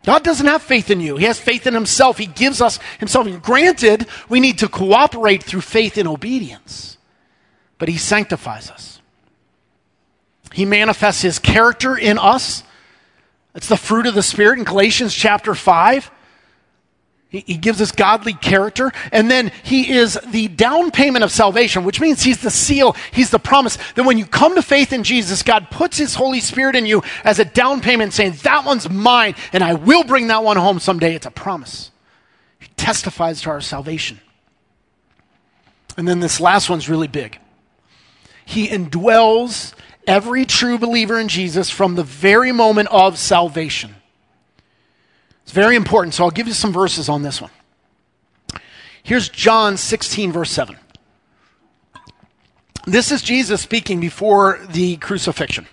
God 0.05 0.23
doesn't 0.23 0.45
have 0.45 0.61
faith 0.61 0.91
in 0.91 1.01
you. 1.01 1.17
He 1.17 1.25
has 1.25 1.39
faith 1.39 1.65
in 1.65 1.73
himself. 1.73 2.17
He 2.17 2.27
gives 2.27 2.61
us 2.61 2.79
himself. 2.99 3.25
And 3.25 3.41
granted, 3.41 4.07
we 4.29 4.39
need 4.39 4.59
to 4.59 4.67
cooperate 4.67 5.43
through 5.43 5.61
faith 5.61 5.97
and 5.97 6.07
obedience, 6.07 6.97
but 7.79 7.89
he 7.89 7.97
sanctifies 7.97 8.69
us. 8.69 9.01
He 10.53 10.63
manifests 10.63 11.21
his 11.21 11.39
character 11.39 11.97
in 11.97 12.17
us. 12.19 12.63
It's 13.55 13.67
the 13.67 13.77
fruit 13.77 14.05
of 14.05 14.13
the 14.13 14.23
Spirit 14.23 14.59
in 14.59 14.65
Galatians 14.65 15.13
chapter 15.13 15.55
5. 15.55 16.11
He, 17.41 17.57
gives 17.57 17.81
us 17.81 17.91
godly 17.91 18.33
character. 18.33 18.91
And 19.11 19.29
then 19.29 19.51
he 19.63 19.91
is 19.91 20.17
the 20.27 20.47
down 20.47 20.91
payment 20.91 21.23
of 21.23 21.31
salvation, 21.31 21.83
which 21.83 21.99
means 21.99 22.23
he's 22.23 22.41
the 22.41 22.51
seal, 22.51 22.95
he's 23.11 23.29
the 23.29 23.39
promise 23.39 23.77
that 23.95 24.03
when 24.03 24.17
you 24.17 24.25
come 24.25 24.55
to 24.55 24.61
faith 24.61 24.93
in 24.93 25.03
Jesus, 25.03 25.43
God 25.43 25.69
puts 25.69 25.97
his 25.97 26.15
Holy 26.15 26.39
Spirit 26.39 26.75
in 26.75 26.85
you 26.85 27.03
as 27.23 27.39
a 27.39 27.45
down 27.45 27.81
payment, 27.81 28.13
saying, 28.13 28.33
That 28.43 28.65
one's 28.65 28.89
mine, 28.89 29.35
and 29.51 29.63
I 29.63 29.73
will 29.73 30.03
bring 30.03 30.27
that 30.27 30.43
one 30.43 30.57
home 30.57 30.79
someday. 30.79 31.15
It's 31.15 31.25
a 31.25 31.31
promise. 31.31 31.91
He 32.59 32.67
testifies 32.77 33.41
to 33.41 33.49
our 33.49 33.61
salvation. 33.61 34.19
And 35.97 36.07
then 36.07 36.19
this 36.19 36.39
last 36.39 36.69
one's 36.69 36.89
really 36.89 37.07
big. 37.07 37.39
He 38.45 38.67
indwells 38.67 39.73
every 40.07 40.45
true 40.45 40.77
believer 40.77 41.19
in 41.19 41.27
Jesus 41.27 41.69
from 41.69 41.95
the 41.95 42.03
very 42.03 42.51
moment 42.51 42.89
of 42.91 43.17
salvation. 43.17 43.94
It's 45.45 45.53
very 45.53 45.75
important, 45.75 46.15
so 46.15 46.23
I'll 46.23 46.31
give 46.31 46.47
you 46.47 46.53
some 46.53 46.73
verses 46.73 47.07
on 47.07 47.21
this 47.21 47.39
one. 47.39 47.51
Here's 49.03 49.29
John 49.29 49.77
16, 49.77 50.31
verse 50.31 50.49
7. 50.49 50.75
This 52.87 53.11
is 53.11 53.21
Jesus 53.21 53.61
speaking 53.61 53.99
before 53.99 54.59
the 54.71 54.97
crucifixion. 54.97 55.67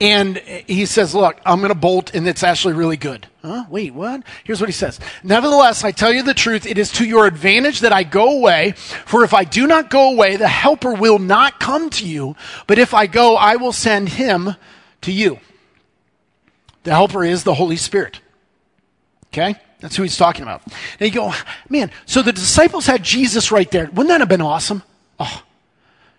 And 0.00 0.36
he 0.36 0.86
says, 0.86 1.12
Look, 1.12 1.40
I'm 1.44 1.58
going 1.58 1.70
to 1.70 1.74
bolt, 1.74 2.14
and 2.14 2.28
it's 2.28 2.44
actually 2.44 2.74
really 2.74 2.96
good. 2.96 3.26
Huh? 3.42 3.64
Wait, 3.68 3.92
what? 3.92 4.22
Here's 4.44 4.60
what 4.60 4.68
he 4.68 4.72
says 4.72 5.00
Nevertheless, 5.24 5.82
I 5.82 5.90
tell 5.90 6.12
you 6.12 6.22
the 6.22 6.32
truth, 6.32 6.66
it 6.66 6.78
is 6.78 6.92
to 6.92 7.04
your 7.04 7.26
advantage 7.26 7.80
that 7.80 7.92
I 7.92 8.04
go 8.04 8.38
away. 8.38 8.74
For 8.76 9.24
if 9.24 9.34
I 9.34 9.42
do 9.42 9.66
not 9.66 9.90
go 9.90 10.12
away, 10.12 10.36
the 10.36 10.46
Helper 10.46 10.94
will 10.94 11.18
not 11.18 11.58
come 11.58 11.90
to 11.90 12.06
you. 12.06 12.36
But 12.68 12.78
if 12.78 12.94
I 12.94 13.08
go, 13.08 13.34
I 13.34 13.56
will 13.56 13.72
send 13.72 14.10
him 14.10 14.54
to 15.00 15.10
you. 15.10 15.40
The 16.84 16.92
Helper 16.92 17.24
is 17.24 17.42
the 17.42 17.54
Holy 17.54 17.76
Spirit. 17.76 18.20
Okay? 19.36 19.54
That's 19.80 19.94
who 19.96 20.02
he's 20.02 20.16
talking 20.16 20.42
about. 20.42 20.62
And 20.98 21.12
you 21.12 21.20
go, 21.20 21.32
man, 21.68 21.90
so 22.06 22.22
the 22.22 22.32
disciples 22.32 22.86
had 22.86 23.02
Jesus 23.02 23.52
right 23.52 23.70
there. 23.70 23.84
Wouldn't 23.86 24.08
that 24.08 24.20
have 24.20 24.28
been 24.30 24.40
awesome? 24.40 24.82
Oh, 25.20 25.42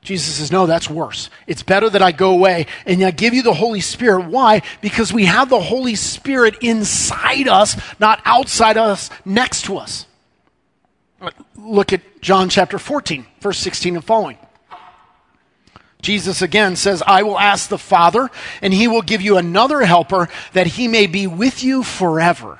Jesus 0.04 0.36
says, 0.36 0.52
no, 0.52 0.68
that's 0.68 0.88
worse. 0.88 1.32
It's 1.48 1.64
better 1.64 1.90
that 1.90 2.04
I 2.04 2.12
go 2.12 2.32
away 2.32 2.68
and 2.86 3.04
I 3.04 3.10
give 3.10 3.34
you 3.34 3.42
the 3.42 3.56
Holy 3.56 3.82
Spirit. 3.82 4.28
Why? 4.28 4.62
Because 4.82 5.12
we 5.12 5.26
have 5.26 5.50
the 5.50 5.60
Holy 5.60 5.96
Spirit 5.96 6.58
inside 6.62 7.48
us, 7.48 7.76
not 8.00 8.22
outside 8.24 8.78
us, 8.78 9.10
next 9.26 9.64
to 9.66 9.78
us. 9.78 10.06
Look 11.58 11.94
at 11.94 12.22
John 12.22 12.50
chapter 12.50 12.78
14, 12.78 13.26
verse 13.42 13.58
16 13.58 13.96
and 13.96 14.06
following. 14.06 14.38
Jesus 16.04 16.44
again 16.44 16.76
says, 16.76 17.02
I 17.08 17.24
will 17.24 17.40
ask 17.40 17.70
the 17.70 17.80
Father, 17.80 18.30
and 18.62 18.72
he 18.72 18.88
will 18.88 19.02
give 19.02 19.24
you 19.24 19.38
another 19.38 19.82
helper 19.82 20.30
that 20.54 20.68
he 20.68 20.88
may 20.88 21.08
be 21.08 21.26
with 21.26 21.64
you 21.64 21.82
forever 21.82 22.60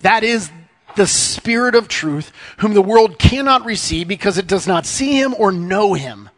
that 0.00 0.24
is 0.24 0.50
the 0.96 1.06
Spirit 1.06 1.74
of 1.74 1.88
truth, 1.88 2.32
whom 2.58 2.74
the 2.74 2.82
world 2.82 3.18
cannot 3.18 3.64
receive 3.64 4.08
because 4.08 4.38
it 4.38 4.46
does 4.46 4.66
not 4.66 4.86
see 4.86 5.18
him 5.18 5.34
or 5.38 5.52
know 5.52 5.94
him. 5.94 6.30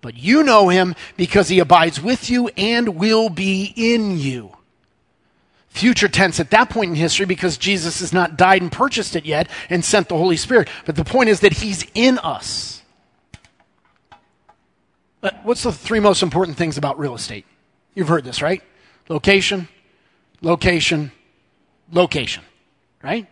But 0.00 0.16
you 0.16 0.42
know 0.42 0.68
him 0.68 0.96
because 1.16 1.48
he 1.48 1.60
abides 1.60 2.02
with 2.02 2.28
you 2.28 2.48
and 2.56 2.96
will 2.96 3.28
be 3.28 3.72
in 3.76 4.18
you. 4.18 4.56
Future 5.68 6.08
tense 6.08 6.40
at 6.40 6.50
that 6.50 6.68
point 6.68 6.90
in 6.90 6.96
history 6.96 7.24
because 7.24 7.56
Jesus 7.56 8.00
has 8.00 8.12
not 8.12 8.36
died 8.36 8.60
and 8.60 8.72
purchased 8.72 9.14
it 9.14 9.24
yet 9.24 9.48
and 9.70 9.84
sent 9.84 10.08
the 10.08 10.16
Holy 10.16 10.36
Spirit. 10.36 10.68
But 10.84 10.96
the 10.96 11.04
point 11.04 11.28
is 11.28 11.40
that 11.40 11.52
he's 11.52 11.86
in 11.94 12.18
us. 12.18 12.82
What's 15.44 15.62
the 15.62 15.72
three 15.72 16.00
most 16.00 16.22
important 16.22 16.56
things 16.56 16.76
about 16.76 16.98
real 16.98 17.14
estate? 17.14 17.46
You've 17.94 18.08
heard 18.08 18.24
this, 18.24 18.42
right? 18.42 18.60
Location, 19.08 19.68
location, 20.42 21.12
location 21.92 22.42
right? 23.02 23.26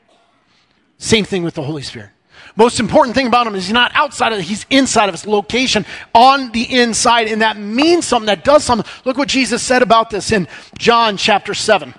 Same 0.98 1.24
thing 1.24 1.42
with 1.42 1.54
the 1.54 1.62
Holy 1.62 1.82
Spirit. 1.82 2.10
Most 2.56 2.80
important 2.80 3.14
thing 3.14 3.26
about 3.26 3.46
him 3.46 3.54
is 3.54 3.66
he's 3.66 3.72
not 3.72 3.92
outside 3.94 4.32
of 4.32 4.38
it, 4.38 4.42
he's 4.42 4.66
inside 4.70 5.08
of 5.08 5.14
his 5.14 5.26
location 5.26 5.86
on 6.14 6.52
the 6.52 6.62
inside, 6.80 7.28
and 7.28 7.42
that 7.42 7.56
means 7.56 8.06
something, 8.06 8.26
that 8.26 8.44
does 8.44 8.64
something. 8.64 8.90
Look 9.04 9.16
what 9.16 9.28
Jesus 9.28 9.62
said 9.62 9.82
about 9.82 10.10
this 10.10 10.32
in 10.32 10.48
John 10.76 11.16
chapter 11.16 11.54
7. 11.54 11.94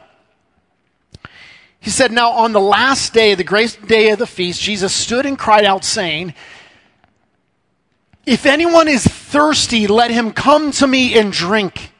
He 1.79 1.89
said, 1.89 2.11
Now 2.11 2.31
on 2.31 2.53
the 2.53 2.61
last 2.61 3.13
day, 3.13 3.33
the 3.33 3.43
great 3.43 3.77
day 3.87 4.09
of 4.09 4.19
the 4.19 4.27
feast, 4.27 4.61
Jesus 4.61 4.93
stood 4.93 5.25
and 5.25 5.37
cried 5.37 5.65
out, 5.65 5.83
saying, 5.83 6.33
If 8.25 8.45
anyone 8.45 8.87
is 8.87 9.03
thirsty, 9.03 9.87
let 9.87 10.11
him 10.11 10.31
come 10.31 10.71
to 10.73 10.87
me 10.87 11.17
and 11.17 11.31
drink. 11.31 11.90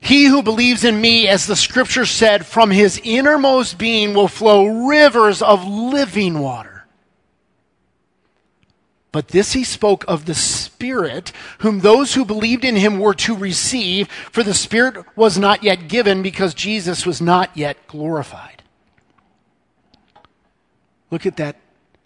He 0.00 0.26
who 0.26 0.42
believes 0.42 0.84
in 0.84 1.00
me, 1.00 1.28
as 1.28 1.46
the 1.46 1.56
scripture 1.56 2.06
said, 2.06 2.46
from 2.46 2.70
his 2.70 3.00
innermost 3.02 3.78
being 3.78 4.14
will 4.14 4.28
flow 4.28 4.86
rivers 4.88 5.42
of 5.42 5.66
living 5.66 6.38
water. 6.38 6.78
But 9.10 9.28
this 9.28 9.54
he 9.54 9.64
spoke 9.64 10.04
of 10.06 10.26
the 10.26 10.34
Spirit, 10.34 11.32
whom 11.58 11.80
those 11.80 12.14
who 12.14 12.24
believed 12.24 12.64
in 12.64 12.76
him 12.76 12.98
were 12.98 13.14
to 13.14 13.34
receive, 13.34 14.08
for 14.08 14.42
the 14.42 14.54
Spirit 14.54 15.04
was 15.16 15.38
not 15.38 15.62
yet 15.62 15.88
given 15.88 16.22
because 16.22 16.54
Jesus 16.54 17.06
was 17.06 17.20
not 17.20 17.56
yet 17.56 17.86
glorified. 17.86 18.62
Look 21.10 21.24
at 21.24 21.36
that 21.38 21.56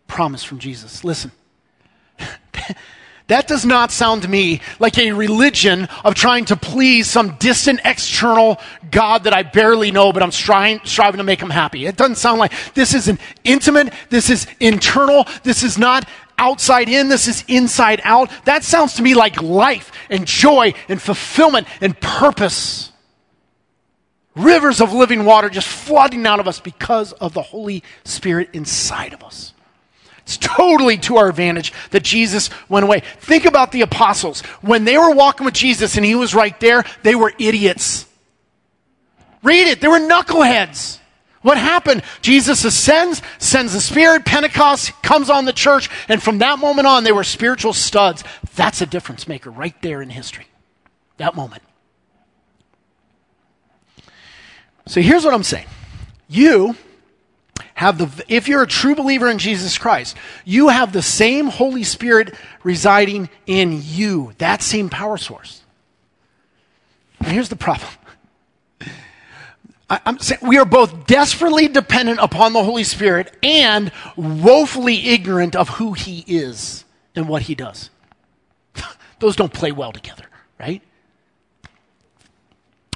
promise 0.06 0.44
from 0.44 0.60
Jesus. 0.60 1.02
Listen. 1.02 1.32
That 3.28 3.46
does 3.46 3.64
not 3.64 3.90
sound 3.90 4.22
to 4.22 4.28
me 4.28 4.60
like 4.78 4.98
a 4.98 5.12
religion 5.12 5.88
of 6.04 6.14
trying 6.14 6.44
to 6.46 6.56
please 6.56 7.08
some 7.08 7.36
distant 7.36 7.80
external 7.84 8.60
God 8.90 9.24
that 9.24 9.32
I 9.32 9.42
barely 9.42 9.90
know, 9.90 10.12
but 10.12 10.22
I'm 10.22 10.32
striving, 10.32 10.80
striving 10.84 11.18
to 11.18 11.24
make 11.24 11.40
him 11.40 11.50
happy. 11.50 11.86
It 11.86 11.96
doesn't 11.96 12.16
sound 12.16 12.40
like 12.40 12.52
this 12.74 12.94
is 12.94 13.08
an 13.08 13.18
intimate, 13.44 13.92
this 14.10 14.28
is 14.28 14.46
internal, 14.60 15.26
this 15.44 15.62
is 15.62 15.78
not 15.78 16.08
outside 16.36 16.88
in, 16.88 17.08
this 17.08 17.28
is 17.28 17.44
inside 17.48 18.00
out. 18.04 18.30
That 18.44 18.64
sounds 18.64 18.94
to 18.94 19.02
me 19.02 19.14
like 19.14 19.40
life 19.40 19.92
and 20.10 20.26
joy 20.26 20.74
and 20.88 21.00
fulfillment 21.00 21.68
and 21.80 21.98
purpose. 22.00 22.90
Rivers 24.34 24.80
of 24.80 24.92
living 24.92 25.24
water 25.24 25.48
just 25.48 25.68
flooding 25.68 26.26
out 26.26 26.40
of 26.40 26.48
us 26.48 26.58
because 26.58 27.12
of 27.12 27.34
the 27.34 27.42
Holy 27.42 27.84
Spirit 28.04 28.50
inside 28.52 29.12
of 29.12 29.22
us. 29.22 29.51
It's 30.22 30.36
totally 30.36 30.98
to 30.98 31.16
our 31.16 31.28
advantage 31.28 31.72
that 31.90 32.02
Jesus 32.02 32.50
went 32.68 32.84
away. 32.84 33.00
Think 33.18 33.44
about 33.44 33.72
the 33.72 33.82
apostles. 33.82 34.40
When 34.60 34.84
they 34.84 34.96
were 34.96 35.10
walking 35.10 35.44
with 35.44 35.54
Jesus 35.54 35.96
and 35.96 36.06
he 36.06 36.14
was 36.14 36.34
right 36.34 36.58
there, 36.60 36.84
they 37.02 37.14
were 37.14 37.32
idiots. 37.38 38.06
Read 39.42 39.68
it. 39.68 39.80
They 39.80 39.88
were 39.88 39.98
knuckleheads. 39.98 40.98
What 41.42 41.58
happened? 41.58 42.02
Jesus 42.20 42.64
ascends, 42.64 43.20
sends 43.38 43.72
the 43.72 43.80
Spirit, 43.80 44.24
Pentecost 44.24 44.92
comes 45.02 45.28
on 45.28 45.44
the 45.44 45.52
church, 45.52 45.90
and 46.08 46.22
from 46.22 46.38
that 46.38 46.60
moment 46.60 46.86
on, 46.86 47.02
they 47.02 47.10
were 47.10 47.24
spiritual 47.24 47.72
studs. 47.72 48.22
That's 48.54 48.80
a 48.80 48.86
difference 48.86 49.26
maker 49.26 49.50
right 49.50 49.74
there 49.82 50.00
in 50.02 50.08
history. 50.08 50.46
That 51.16 51.34
moment. 51.34 51.62
So 54.86 55.00
here's 55.00 55.24
what 55.24 55.34
I'm 55.34 55.42
saying. 55.42 55.66
You 56.28 56.76
have 57.82 57.98
the, 57.98 58.24
if 58.28 58.48
you're 58.48 58.62
a 58.62 58.66
true 58.66 58.94
believer 58.94 59.28
in 59.28 59.38
Jesus 59.38 59.76
Christ, 59.76 60.16
you 60.44 60.68
have 60.68 60.92
the 60.92 61.02
same 61.02 61.48
Holy 61.48 61.82
Spirit 61.82 62.34
residing 62.62 63.28
in 63.46 63.80
you, 63.82 64.32
that 64.38 64.62
same 64.62 64.88
power 64.88 65.16
source. 65.16 65.62
Here's 67.24 67.48
the 67.48 67.56
problem. 67.56 67.90
I, 69.90 70.00
am 70.06 70.18
saying 70.18 70.40
we 70.42 70.58
are 70.58 70.64
both 70.64 71.06
desperately 71.06 71.68
dependent 71.68 72.20
upon 72.22 72.52
the 72.52 72.62
Holy 72.64 72.84
Spirit 72.84 73.36
and 73.42 73.92
woefully 74.16 75.08
ignorant 75.08 75.54
of 75.54 75.68
who 75.68 75.92
He 75.92 76.24
is 76.26 76.84
and 77.14 77.28
what 77.28 77.42
He 77.42 77.54
does. 77.54 77.90
Those 79.18 79.36
don't 79.36 79.52
play 79.52 79.72
well 79.72 79.92
together, 79.92 80.24
right? 80.58 80.82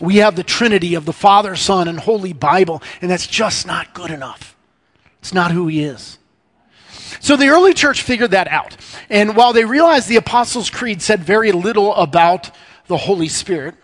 We 0.00 0.16
have 0.16 0.36
the 0.36 0.42
Trinity 0.42 0.94
of 0.94 1.04
the 1.04 1.12
Father, 1.12 1.56
Son, 1.56 1.88
and 1.88 1.98
Holy 1.98 2.32
Bible, 2.32 2.82
and 3.02 3.10
that's 3.10 3.26
just 3.26 3.66
not 3.66 3.92
good 3.92 4.10
enough. 4.10 4.55
It's 5.26 5.34
not 5.34 5.50
who 5.50 5.66
he 5.66 5.82
is. 5.82 6.18
So 7.18 7.36
the 7.36 7.48
early 7.48 7.74
church 7.74 8.02
figured 8.02 8.30
that 8.30 8.46
out. 8.46 8.76
And 9.10 9.34
while 9.34 9.52
they 9.52 9.64
realized 9.64 10.06
the 10.06 10.14
Apostles' 10.14 10.70
Creed 10.70 11.02
said 11.02 11.18
very 11.18 11.50
little 11.50 11.92
about 11.96 12.52
the 12.86 12.96
Holy 12.96 13.26
Spirit, 13.26 13.74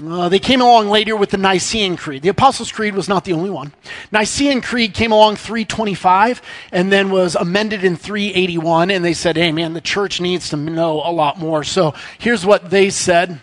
uh, 0.00 0.28
they 0.28 0.38
came 0.38 0.60
along 0.60 0.90
later 0.90 1.16
with 1.16 1.30
the 1.30 1.38
Nicene 1.38 1.96
Creed. 1.96 2.22
The 2.22 2.28
Apostles' 2.28 2.70
Creed 2.70 2.94
was 2.94 3.08
not 3.08 3.24
the 3.24 3.32
only 3.32 3.50
one. 3.50 3.72
Nicene 4.12 4.60
Creed 4.60 4.94
came 4.94 5.10
along 5.10 5.34
325 5.34 6.40
and 6.70 6.92
then 6.92 7.10
was 7.10 7.34
amended 7.34 7.82
in 7.82 7.96
381. 7.96 8.92
And 8.92 9.04
they 9.04 9.12
said, 9.12 9.36
hey, 9.36 9.50
man, 9.50 9.72
the 9.72 9.80
church 9.80 10.20
needs 10.20 10.50
to 10.50 10.56
know 10.56 11.02
a 11.04 11.10
lot 11.10 11.36
more. 11.36 11.64
So 11.64 11.94
here's 12.18 12.46
what 12.46 12.70
they 12.70 12.90
said 12.90 13.40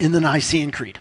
in 0.00 0.10
the 0.10 0.20
Nicene 0.20 0.72
Creed 0.72 0.98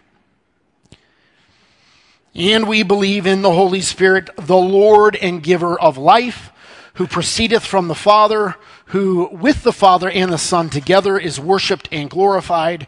and 2.38 2.68
we 2.68 2.84
believe 2.84 3.26
in 3.26 3.42
the 3.42 3.52
Holy 3.52 3.82
Spirit, 3.82 4.30
the 4.38 4.56
Lord 4.56 5.16
and 5.16 5.42
giver 5.42 5.80
of 5.80 5.98
life, 5.98 6.52
who 6.94 7.08
proceedeth 7.08 7.66
from 7.66 7.88
the 7.88 7.96
Father, 7.96 8.56
who 8.88 9.28
with 9.32 9.64
the 9.64 9.74
Father 9.74 10.10
and 10.10 10.32
the 10.32 10.38
Son 10.38 10.70
together 10.70 11.18
is 11.18 11.40
worshiped 11.40 11.90
and 11.92 12.10
glorified, 12.10 12.86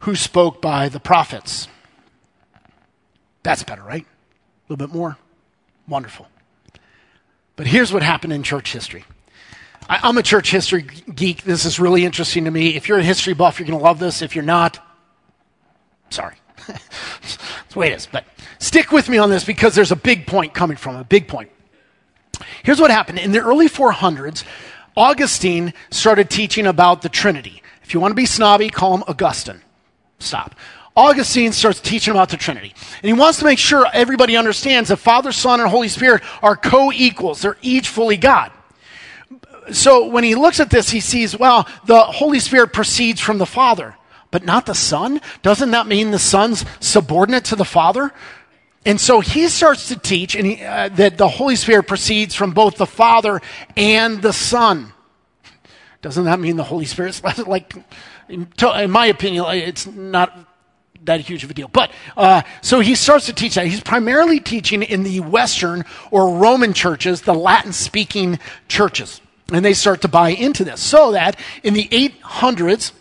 who 0.00 0.16
spoke 0.16 0.60
by 0.60 0.88
the 0.88 1.00
prophets. 1.00 1.68
That's 3.44 3.62
better, 3.62 3.82
right? 3.82 4.04
A 4.04 4.72
little 4.72 4.84
bit 4.84 4.94
more? 4.94 5.16
Wonderful. 5.86 6.26
But 7.56 7.66
here's 7.66 7.92
what 7.92 8.02
happened 8.02 8.32
in 8.32 8.42
church 8.42 8.72
history. 8.72 9.04
I, 9.88 10.08
am 10.08 10.18
a 10.18 10.22
church 10.22 10.50
history 10.50 10.82
geek. 10.82 11.42
This 11.42 11.64
is 11.64 11.80
really 11.80 12.04
interesting 12.04 12.44
to 12.44 12.50
me. 12.50 12.76
If 12.76 12.88
you're 12.88 12.98
a 12.98 13.04
history 13.04 13.32
buff, 13.32 13.58
you're 13.58 13.66
going 13.66 13.78
to 13.78 13.84
love 13.84 13.98
this. 13.98 14.22
If 14.22 14.34
you're 14.34 14.44
not, 14.44 14.78
sorry. 16.10 16.36
That's 16.66 17.38
the 17.70 17.78
way 17.78 17.88
it 17.88 17.96
is. 17.96 18.06
But 18.06 18.24
stick 18.58 18.92
with 18.92 19.08
me 19.08 19.18
on 19.18 19.30
this 19.30 19.44
because 19.44 19.74
there's 19.74 19.92
a 19.92 19.96
big 19.96 20.26
point 20.26 20.54
coming 20.54 20.76
from 20.76 20.96
a 20.96 21.04
big 21.04 21.28
point. 21.28 21.50
Here's 22.62 22.80
what 22.80 22.90
happened. 22.90 23.18
In 23.18 23.32
the 23.32 23.40
early 23.40 23.68
400s, 23.68 24.44
Augustine 24.96 25.72
started 25.90 26.30
teaching 26.30 26.66
about 26.66 27.02
the 27.02 27.08
Trinity. 27.08 27.62
If 27.82 27.94
you 27.94 28.00
want 28.00 28.12
to 28.12 28.16
be 28.16 28.26
snobby, 28.26 28.68
call 28.68 28.96
him 28.96 29.04
Augustine. 29.06 29.62
Stop. 30.18 30.54
Augustine 30.96 31.52
starts 31.52 31.80
teaching 31.80 32.12
about 32.12 32.28
the 32.28 32.36
Trinity. 32.36 32.74
And 33.02 33.04
he 33.04 33.12
wants 33.12 33.38
to 33.38 33.44
make 33.44 33.58
sure 33.58 33.86
everybody 33.92 34.36
understands 34.36 34.88
that 34.88 34.96
Father, 34.96 35.30
Son, 35.30 35.60
and 35.60 35.68
Holy 35.68 35.88
Spirit 35.88 36.22
are 36.42 36.56
co 36.56 36.90
equals. 36.92 37.42
They're 37.42 37.56
each 37.62 37.88
fully 37.88 38.16
God. 38.16 38.50
So 39.70 40.06
when 40.08 40.24
he 40.24 40.34
looks 40.34 40.60
at 40.60 40.70
this, 40.70 40.90
he 40.90 41.00
sees, 41.00 41.38
well, 41.38 41.68
the 41.86 42.00
Holy 42.00 42.40
Spirit 42.40 42.72
proceeds 42.72 43.20
from 43.20 43.38
the 43.38 43.46
Father 43.46 43.94
but 44.30 44.44
not 44.44 44.66
the 44.66 44.74
Son? 44.74 45.20
Doesn't 45.42 45.70
that 45.70 45.86
mean 45.86 46.10
the 46.10 46.18
Son's 46.18 46.64
subordinate 46.80 47.44
to 47.46 47.56
the 47.56 47.64
Father? 47.64 48.12
And 48.88 48.98
so 48.98 49.20
he 49.20 49.48
starts 49.48 49.88
to 49.88 49.96
teach 49.96 50.34
and 50.34 50.46
he, 50.46 50.64
uh, 50.64 50.88
that 50.88 51.18
the 51.18 51.28
Holy 51.28 51.56
Spirit 51.56 51.82
proceeds 51.82 52.34
from 52.34 52.52
both 52.52 52.76
the 52.76 52.86
Father 52.86 53.42
and 53.76 54.22
the 54.22 54.32
Son. 54.32 54.94
Doesn't 56.00 56.24
that 56.24 56.40
mean 56.40 56.56
the 56.56 56.64
Holy 56.64 56.86
Spirit's 56.86 57.22
like, 57.46 57.74
in 58.30 58.48
my 58.90 59.04
opinion, 59.04 59.44
it's 59.48 59.86
not 59.86 60.34
that 61.04 61.20
huge 61.20 61.44
of 61.44 61.50
a 61.50 61.54
deal. 61.54 61.68
But 61.68 61.92
uh, 62.16 62.40
so 62.62 62.80
he 62.80 62.94
starts 62.94 63.26
to 63.26 63.34
teach 63.34 63.56
that. 63.56 63.66
He's 63.66 63.82
primarily 63.82 64.40
teaching 64.40 64.82
in 64.82 65.02
the 65.02 65.20
Western 65.20 65.84
or 66.10 66.38
Roman 66.38 66.72
churches, 66.72 67.20
the 67.20 67.34
Latin 67.34 67.74
speaking 67.74 68.38
churches. 68.68 69.20
And 69.52 69.62
they 69.62 69.74
start 69.74 70.00
to 70.00 70.08
buy 70.08 70.30
into 70.30 70.64
this. 70.64 70.80
So 70.80 71.12
that 71.12 71.38
in 71.62 71.74
the 71.74 71.88
800s, 71.88 72.92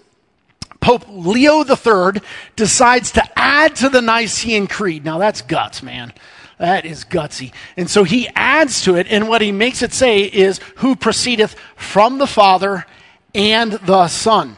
Pope 0.88 1.04
Leo 1.10 1.66
III 1.66 2.22
decides 2.56 3.12
to 3.12 3.24
add 3.38 3.76
to 3.76 3.90
the 3.90 4.02
Nicene 4.02 4.68
Creed. 4.68 5.04
Now 5.04 5.18
that's 5.18 5.42
guts, 5.42 5.84
man. 5.84 6.14
That 6.60 6.86
is 6.86 7.04
gutsy. 7.04 7.52
And 7.76 7.90
so 7.90 8.06
he 8.06 8.30
adds 8.38 8.84
to 8.84 8.96
it, 8.96 9.06
and 9.10 9.28
what 9.28 9.42
he 9.42 9.52
makes 9.52 9.82
it 9.82 9.92
say 9.92 10.22
is, 10.22 10.62
Who 10.78 10.96
proceedeth 10.96 11.58
from 11.76 12.20
the 12.20 12.26
Father 12.26 12.86
and 13.36 13.74
the 13.74 14.08
Son. 14.08 14.56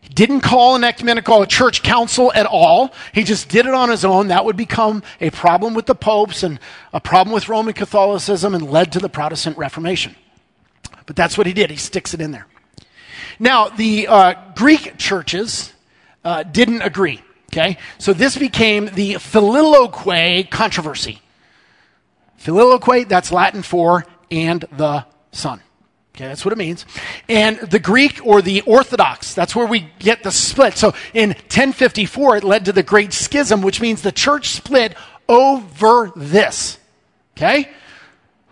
He 0.00 0.08
didn't 0.08 0.40
call 0.40 0.74
an 0.74 0.84
ecumenical 0.84 1.44
church 1.44 1.82
council 1.82 2.32
at 2.34 2.46
all. 2.46 2.94
He 3.12 3.22
just 3.22 3.50
did 3.50 3.66
it 3.66 3.74
on 3.74 3.90
his 3.90 4.06
own. 4.06 4.28
That 4.28 4.46
would 4.46 4.56
become 4.56 5.02
a 5.20 5.28
problem 5.28 5.74
with 5.74 5.84
the 5.84 5.94
popes 5.94 6.42
and 6.42 6.58
a 6.94 7.00
problem 7.00 7.34
with 7.34 7.50
Roman 7.50 7.74
Catholicism 7.74 8.54
and 8.54 8.70
led 8.70 8.90
to 8.92 9.00
the 9.00 9.10
Protestant 9.10 9.58
Reformation. 9.58 10.16
But 11.04 11.14
that's 11.14 11.36
what 11.36 11.46
he 11.46 11.52
did. 11.52 11.68
He 11.68 11.76
sticks 11.76 12.14
it 12.14 12.22
in 12.22 12.30
there. 12.30 12.46
Now, 13.38 13.68
the 13.68 14.08
uh, 14.08 14.34
Greek 14.54 14.96
churches 14.98 15.72
uh, 16.24 16.42
didn't 16.42 16.82
agree. 16.82 17.22
Okay? 17.52 17.78
So 17.98 18.12
this 18.12 18.36
became 18.36 18.86
the 18.86 19.14
Filioque 19.14 20.50
controversy. 20.50 21.20
Filioque, 22.36 23.08
that's 23.08 23.32
Latin 23.32 23.62
for 23.62 24.04
and 24.30 24.64
the 24.76 25.04
Son. 25.32 25.60
Okay, 26.14 26.26
that's 26.26 26.44
what 26.44 26.52
it 26.52 26.58
means. 26.58 26.84
And 27.28 27.58
the 27.58 27.78
Greek 27.78 28.26
or 28.26 28.42
the 28.42 28.62
Orthodox, 28.62 29.34
that's 29.34 29.54
where 29.54 29.66
we 29.66 29.88
get 30.00 30.24
the 30.24 30.32
split. 30.32 30.76
So 30.76 30.94
in 31.14 31.28
1054, 31.28 32.38
it 32.38 32.44
led 32.44 32.64
to 32.64 32.72
the 32.72 32.82
Great 32.82 33.12
Schism, 33.12 33.62
which 33.62 33.80
means 33.80 34.02
the 34.02 34.10
church 34.10 34.48
split 34.48 34.96
over 35.28 36.10
this. 36.16 36.78
Okay? 37.36 37.70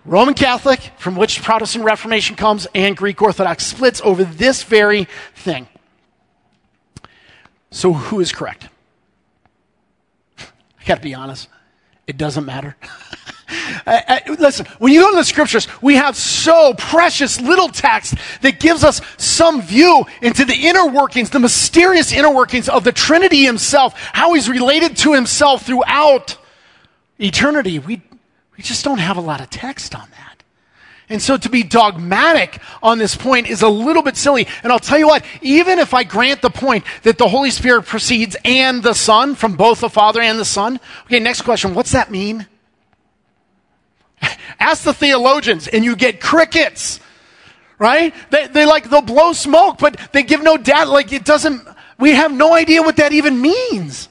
Roman 0.06 0.34
Catholic, 0.34 0.80
from 0.98 1.16
which 1.16 1.42
Protestant 1.42 1.84
Reformation 1.84 2.36
comes, 2.36 2.66
and 2.74 2.96
Greek 2.96 3.20
Orthodox 3.20 3.66
splits 3.66 4.00
over 4.04 4.22
this 4.22 4.62
very 4.62 5.08
thing. 5.34 5.66
So, 7.72 7.92
who 7.92 8.20
is 8.20 8.30
correct? 8.30 8.68
I 10.38 10.84
got 10.86 10.96
to 10.96 11.00
be 11.00 11.14
honest, 11.14 11.48
it 12.06 12.16
doesn't 12.16 12.44
matter. 12.44 12.76
I, 13.48 14.22
I, 14.26 14.30
listen, 14.32 14.66
when 14.78 14.92
you 14.92 15.00
go 15.00 15.10
to 15.10 15.16
the 15.16 15.24
scriptures, 15.24 15.68
we 15.82 15.96
have 15.96 16.16
so 16.16 16.74
precious 16.74 17.40
little 17.40 17.68
text 17.68 18.14
that 18.42 18.58
gives 18.58 18.82
us 18.82 19.00
some 19.18 19.62
view 19.62 20.04
into 20.22 20.44
the 20.44 20.54
inner 20.54 20.86
workings, 20.88 21.30
the 21.30 21.38
mysterious 21.38 22.12
inner 22.12 22.30
workings 22.30 22.68
of 22.68 22.84
the 22.84 22.92
Trinity 22.92 23.44
Himself, 23.44 23.94
how 23.96 24.34
He's 24.34 24.48
related 24.48 24.96
to 24.98 25.14
Himself 25.14 25.66
throughout 25.66 26.36
eternity. 27.18 27.78
We, 27.78 28.02
we 28.56 28.62
just 28.62 28.84
don't 28.84 28.98
have 28.98 29.16
a 29.16 29.20
lot 29.20 29.40
of 29.40 29.50
text 29.50 29.94
on 29.94 30.08
that. 30.10 30.36
And 31.08 31.22
so 31.22 31.36
to 31.36 31.48
be 31.48 31.62
dogmatic 31.62 32.60
on 32.82 32.98
this 32.98 33.14
point 33.14 33.48
is 33.48 33.62
a 33.62 33.68
little 33.68 34.02
bit 34.02 34.16
silly. 34.16 34.48
And 34.62 34.72
I'll 34.72 34.80
tell 34.80 34.98
you 34.98 35.06
what, 35.06 35.24
even 35.40 35.78
if 35.78 35.94
I 35.94 36.02
grant 36.02 36.42
the 36.42 36.50
point 36.50 36.84
that 37.04 37.16
the 37.16 37.28
Holy 37.28 37.50
Spirit 37.50 37.82
proceeds 37.82 38.36
and 38.44 38.82
the 38.82 38.94
Son 38.94 39.36
from 39.36 39.56
both 39.56 39.80
the 39.80 39.88
Father 39.88 40.20
and 40.20 40.38
the 40.38 40.44
Son, 40.44 40.80
okay, 41.04 41.20
next 41.20 41.42
question, 41.42 41.74
what's 41.74 41.92
that 41.92 42.10
mean? 42.10 42.46
Ask 44.58 44.82
the 44.82 44.92
theologians 44.92 45.68
and 45.68 45.84
you 45.84 45.94
get 45.94 46.20
crickets, 46.20 46.98
right? 47.78 48.12
They, 48.30 48.48
they 48.48 48.66
like, 48.66 48.90
they'll 48.90 49.00
blow 49.00 49.32
smoke, 49.32 49.78
but 49.78 50.10
they 50.12 50.24
give 50.24 50.42
no 50.42 50.56
data. 50.56 50.90
Like 50.90 51.12
it 51.12 51.24
doesn't, 51.24 51.62
we 52.00 52.12
have 52.12 52.32
no 52.32 52.52
idea 52.52 52.82
what 52.82 52.96
that 52.96 53.12
even 53.12 53.40
means. 53.40 54.08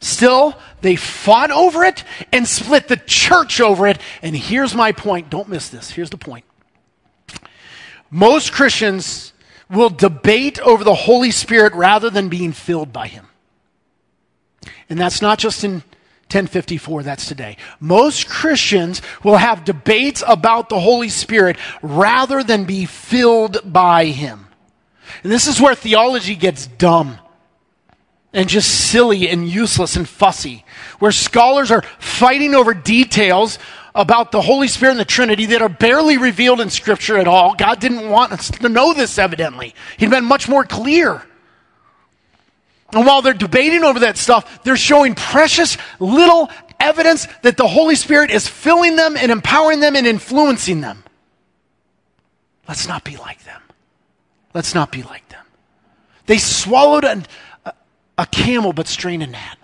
Still, 0.00 0.54
they 0.80 0.96
fought 0.96 1.50
over 1.50 1.84
it 1.84 2.04
and 2.32 2.48
split 2.48 2.88
the 2.88 2.96
church 2.96 3.60
over 3.60 3.86
it. 3.86 3.98
And 4.22 4.34
here's 4.34 4.74
my 4.74 4.92
point. 4.92 5.28
Don't 5.28 5.48
miss 5.48 5.68
this. 5.68 5.90
Here's 5.90 6.10
the 6.10 6.16
point. 6.16 6.44
Most 8.10 8.52
Christians 8.52 9.34
will 9.68 9.90
debate 9.90 10.58
over 10.60 10.82
the 10.82 10.94
Holy 10.94 11.30
Spirit 11.30 11.74
rather 11.74 12.08
than 12.10 12.28
being 12.28 12.52
filled 12.52 12.92
by 12.92 13.08
Him. 13.08 13.26
And 14.88 14.98
that's 14.98 15.22
not 15.22 15.38
just 15.38 15.62
in 15.62 15.82
1054, 16.32 17.02
that's 17.02 17.26
today. 17.26 17.56
Most 17.78 18.28
Christians 18.28 19.02
will 19.22 19.36
have 19.36 19.64
debates 19.64 20.24
about 20.26 20.70
the 20.70 20.80
Holy 20.80 21.10
Spirit 21.10 21.56
rather 21.82 22.42
than 22.42 22.64
be 22.64 22.86
filled 22.86 23.60
by 23.70 24.06
Him. 24.06 24.48
And 25.22 25.30
this 25.30 25.46
is 25.46 25.60
where 25.60 25.74
theology 25.74 26.36
gets 26.36 26.66
dumb 26.66 27.18
and 28.32 28.48
just 28.48 28.90
silly 28.90 29.28
and 29.28 29.48
useless 29.48 29.96
and 29.96 30.08
fussy, 30.08 30.64
where 30.98 31.12
scholars 31.12 31.70
are 31.70 31.82
fighting 31.98 32.54
over 32.54 32.74
details 32.74 33.58
about 33.94 34.30
the 34.30 34.40
Holy 34.40 34.68
Spirit 34.68 34.92
and 34.92 35.00
the 35.00 35.04
Trinity 35.04 35.46
that 35.46 35.62
are 35.62 35.68
barely 35.68 36.16
revealed 36.16 36.60
in 36.60 36.70
Scripture 36.70 37.18
at 37.18 37.26
all. 37.26 37.54
God 37.54 37.80
didn't 37.80 38.08
want 38.08 38.32
us 38.32 38.50
to 38.50 38.68
know 38.68 38.94
this, 38.94 39.18
evidently. 39.18 39.74
He'd 39.96 40.10
been 40.10 40.24
much 40.24 40.48
more 40.48 40.64
clear. 40.64 41.22
And 42.92 43.06
while 43.06 43.22
they're 43.22 43.34
debating 43.34 43.84
over 43.84 44.00
that 44.00 44.16
stuff, 44.16 44.62
they're 44.62 44.76
showing 44.76 45.14
precious 45.14 45.76
little 45.98 46.50
evidence 46.78 47.26
that 47.42 47.56
the 47.56 47.68
Holy 47.68 47.94
Spirit 47.94 48.30
is 48.30 48.48
filling 48.48 48.96
them 48.96 49.16
and 49.16 49.30
empowering 49.30 49.80
them 49.80 49.96
and 49.96 50.06
influencing 50.06 50.80
them. 50.80 51.04
Let's 52.68 52.88
not 52.88 53.04
be 53.04 53.16
like 53.16 53.44
them. 53.44 53.60
Let's 54.54 54.74
not 54.74 54.90
be 54.90 55.02
like 55.02 55.28
them. 55.28 55.44
They 56.26 56.38
swallowed 56.38 57.04
an, 57.04 57.18
a, 57.20 57.26
a 58.20 58.26
camel 58.26 58.74
but 58.74 58.86
strained 58.86 59.22
a 59.22 59.26
gnat. 59.26 59.56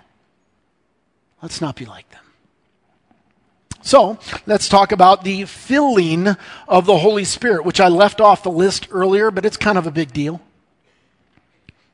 Let's 1.43 1.61
not 1.61 1.77
be 1.77 1.85
like 1.85 2.09
them. 2.09 2.23
So, 3.83 4.19
let's 4.47 4.69
talk 4.69 4.93
about 4.93 5.25
the 5.25 5.45
filling 5.45 6.35
of 6.67 6.87
the 6.87 6.97
Holy 6.97 7.25
Spirit, 7.25 7.67
which 7.67 7.81
I 7.81 7.89
left 7.89 8.21
off 8.21 8.43
the 8.43 8.51
list 8.51 8.89
earlier, 8.91 9.31
but 9.31 9.45
it's 9.45 9.59
kind 9.59 9.77
of 9.77 9.87
a 9.87 9.91
big 9.91 10.13
deal. 10.13 10.41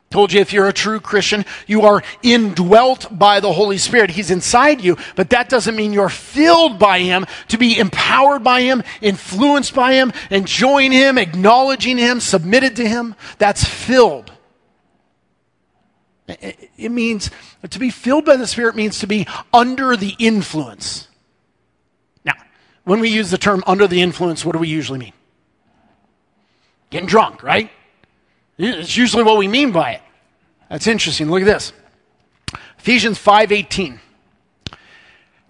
Told 0.09 0.33
you 0.33 0.41
if 0.41 0.53
you're 0.53 0.69
a 0.69 0.73
true 0.73 1.01
Christian, 1.01 1.45
you 1.67 1.83
are 1.83 2.03
indwelt 2.23 3.09
by 3.11 3.41
the 3.41 3.53
Holy 3.53 3.79
Spirit. 3.79 4.11
He's 4.11 4.31
inside 4.31 4.81
you, 4.81 4.97
but 5.17 5.31
that 5.31 5.49
doesn't 5.49 5.75
mean 5.75 5.93
you're 5.93 6.09
filled 6.09 6.79
by 6.79 7.01
Him 7.01 7.27
to 7.49 7.59
be 7.59 7.77
empowered 7.79 8.45
by 8.45 8.63
Him, 8.63 8.85
influenced 9.01 9.75
by 9.75 9.95
Him, 9.95 10.13
enjoying 10.31 10.93
Him, 10.93 11.19
acknowledging 11.19 11.99
Him, 11.99 12.21
submitted 12.21 12.77
to 12.77 12.89
Him. 12.89 13.17
That's 13.39 13.65
filled. 13.65 14.32
It 16.41 16.91
means 16.91 17.31
to 17.69 17.79
be 17.79 17.91
filled 17.91 18.25
by 18.25 18.37
the 18.37 18.47
Spirit 18.47 18.77
means 18.77 18.99
to 19.01 19.07
be 19.07 19.27
under 19.53 19.97
the 19.97 20.15
influence. 20.19 21.09
Now, 22.25 22.35
when 22.85 23.01
we 23.01 23.09
use 23.09 23.31
the 23.31 23.39
term 23.39 23.63
under 23.67 23.87
the 23.87 24.01
influence, 24.01 24.45
what 24.45 24.53
do 24.53 24.59
we 24.59 24.69
usually 24.69 24.99
mean? 24.99 25.13
Getting 26.91 27.09
drunk, 27.09 27.43
right? 27.43 27.71
It's 28.59 28.97
usually 28.97 29.23
what 29.23 29.39
we 29.39 29.49
mean 29.49 29.73
by 29.73 29.93
it. 29.93 30.03
That's 30.69 30.87
interesting. 30.87 31.31
Look 31.31 31.43
at 31.43 31.47
this. 31.47 31.73
Ephesians 32.79 33.19
5:18. 33.19 34.01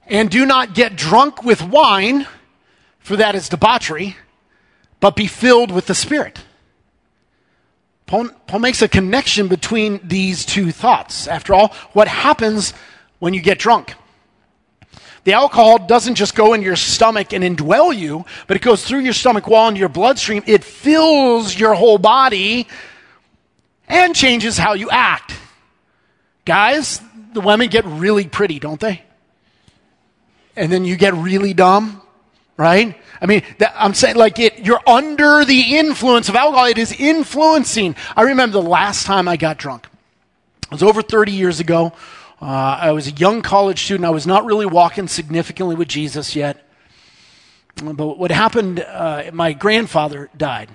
And 0.06 0.30
do 0.30 0.44
not 0.44 0.74
get 0.74 0.96
drunk 0.96 1.42
with 1.42 1.62
wine, 1.62 2.26
for 2.98 3.16
that 3.16 3.34
is 3.34 3.48
debauchery, 3.48 4.16
but 5.00 5.16
be 5.16 5.26
filled 5.26 5.70
with 5.70 5.86
the 5.86 5.94
Spirit. 5.94 6.40
Paul, 8.12 8.28
Paul 8.46 8.60
makes 8.60 8.82
a 8.82 8.88
connection 8.88 9.48
between 9.48 9.98
these 10.06 10.44
two 10.44 10.70
thoughts. 10.70 11.26
After 11.26 11.54
all, 11.54 11.68
what 11.94 12.08
happens 12.08 12.74
when 13.20 13.32
you 13.32 13.40
get 13.40 13.58
drunk? 13.58 13.94
The 15.24 15.32
alcohol 15.32 15.78
doesn't 15.78 16.16
just 16.16 16.34
go 16.34 16.52
in 16.52 16.60
your 16.60 16.76
stomach 16.76 17.32
and 17.32 17.42
indwell 17.42 17.96
you, 17.96 18.26
but 18.46 18.58
it 18.58 18.62
goes 18.62 18.84
through 18.84 18.98
your 18.98 19.14
stomach 19.14 19.46
wall 19.46 19.68
into 19.68 19.80
your 19.80 19.88
bloodstream. 19.88 20.42
It 20.46 20.62
fills 20.62 21.58
your 21.58 21.72
whole 21.72 21.96
body 21.96 22.68
and 23.88 24.14
changes 24.14 24.58
how 24.58 24.74
you 24.74 24.90
act. 24.90 25.32
Guys, 26.44 27.00
the 27.32 27.40
women 27.40 27.70
get 27.70 27.86
really 27.86 28.28
pretty, 28.28 28.58
don't 28.58 28.78
they? 28.78 29.04
And 30.54 30.70
then 30.70 30.84
you 30.84 30.96
get 30.96 31.14
really 31.14 31.54
dumb, 31.54 32.02
right? 32.56 32.96
I 33.20 33.26
mean, 33.26 33.42
that, 33.58 33.74
I'm 33.76 33.94
saying 33.94 34.16
like 34.16 34.38
it, 34.38 34.58
you're 34.60 34.80
under 34.86 35.44
the 35.44 35.76
influence 35.76 36.28
of 36.28 36.36
alcohol. 36.36 36.66
It 36.66 36.78
is 36.78 36.92
influencing. 36.92 37.96
I 38.16 38.22
remember 38.22 38.60
the 38.60 38.68
last 38.68 39.06
time 39.06 39.28
I 39.28 39.36
got 39.36 39.58
drunk. 39.58 39.86
It 40.64 40.70
was 40.72 40.82
over 40.82 41.02
30 41.02 41.32
years 41.32 41.60
ago. 41.60 41.92
Uh, 42.40 42.78
I 42.80 42.90
was 42.90 43.06
a 43.06 43.12
young 43.12 43.42
college 43.42 43.84
student. 43.84 44.04
I 44.04 44.10
was 44.10 44.26
not 44.26 44.44
really 44.44 44.66
walking 44.66 45.06
significantly 45.06 45.76
with 45.76 45.88
Jesus 45.88 46.34
yet. 46.34 46.66
But 47.76 48.18
what 48.18 48.30
happened, 48.30 48.80
uh, 48.80 49.30
my 49.32 49.52
grandfather 49.52 50.28
died. 50.36 50.70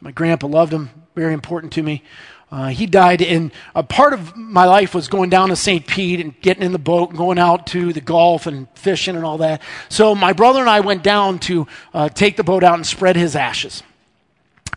My 0.00 0.10
grandpa 0.10 0.46
loved 0.46 0.72
him, 0.72 0.90
very 1.14 1.32
important 1.32 1.72
to 1.74 1.82
me. 1.82 2.02
Uh, 2.50 2.68
he 2.68 2.86
died, 2.86 3.20
and 3.20 3.50
a 3.74 3.82
part 3.82 4.12
of 4.12 4.36
my 4.36 4.64
life 4.64 4.94
was 4.94 5.08
going 5.08 5.28
down 5.28 5.48
to 5.48 5.56
St. 5.56 5.86
Pete 5.86 6.20
and 6.20 6.40
getting 6.40 6.62
in 6.62 6.72
the 6.72 6.78
boat 6.78 7.08
and 7.08 7.18
going 7.18 7.38
out 7.38 7.66
to 7.68 7.92
the 7.92 8.00
Gulf 8.00 8.46
and 8.46 8.68
fishing 8.76 9.16
and 9.16 9.24
all 9.24 9.38
that. 9.38 9.60
So 9.88 10.14
my 10.14 10.32
brother 10.32 10.60
and 10.60 10.70
I 10.70 10.80
went 10.80 11.02
down 11.02 11.40
to 11.40 11.66
uh, 11.92 12.08
take 12.10 12.36
the 12.36 12.44
boat 12.44 12.62
out 12.62 12.74
and 12.74 12.86
spread 12.86 13.16
his 13.16 13.34
ashes. 13.34 13.82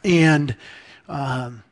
And 0.03 0.56
um, 1.08 1.63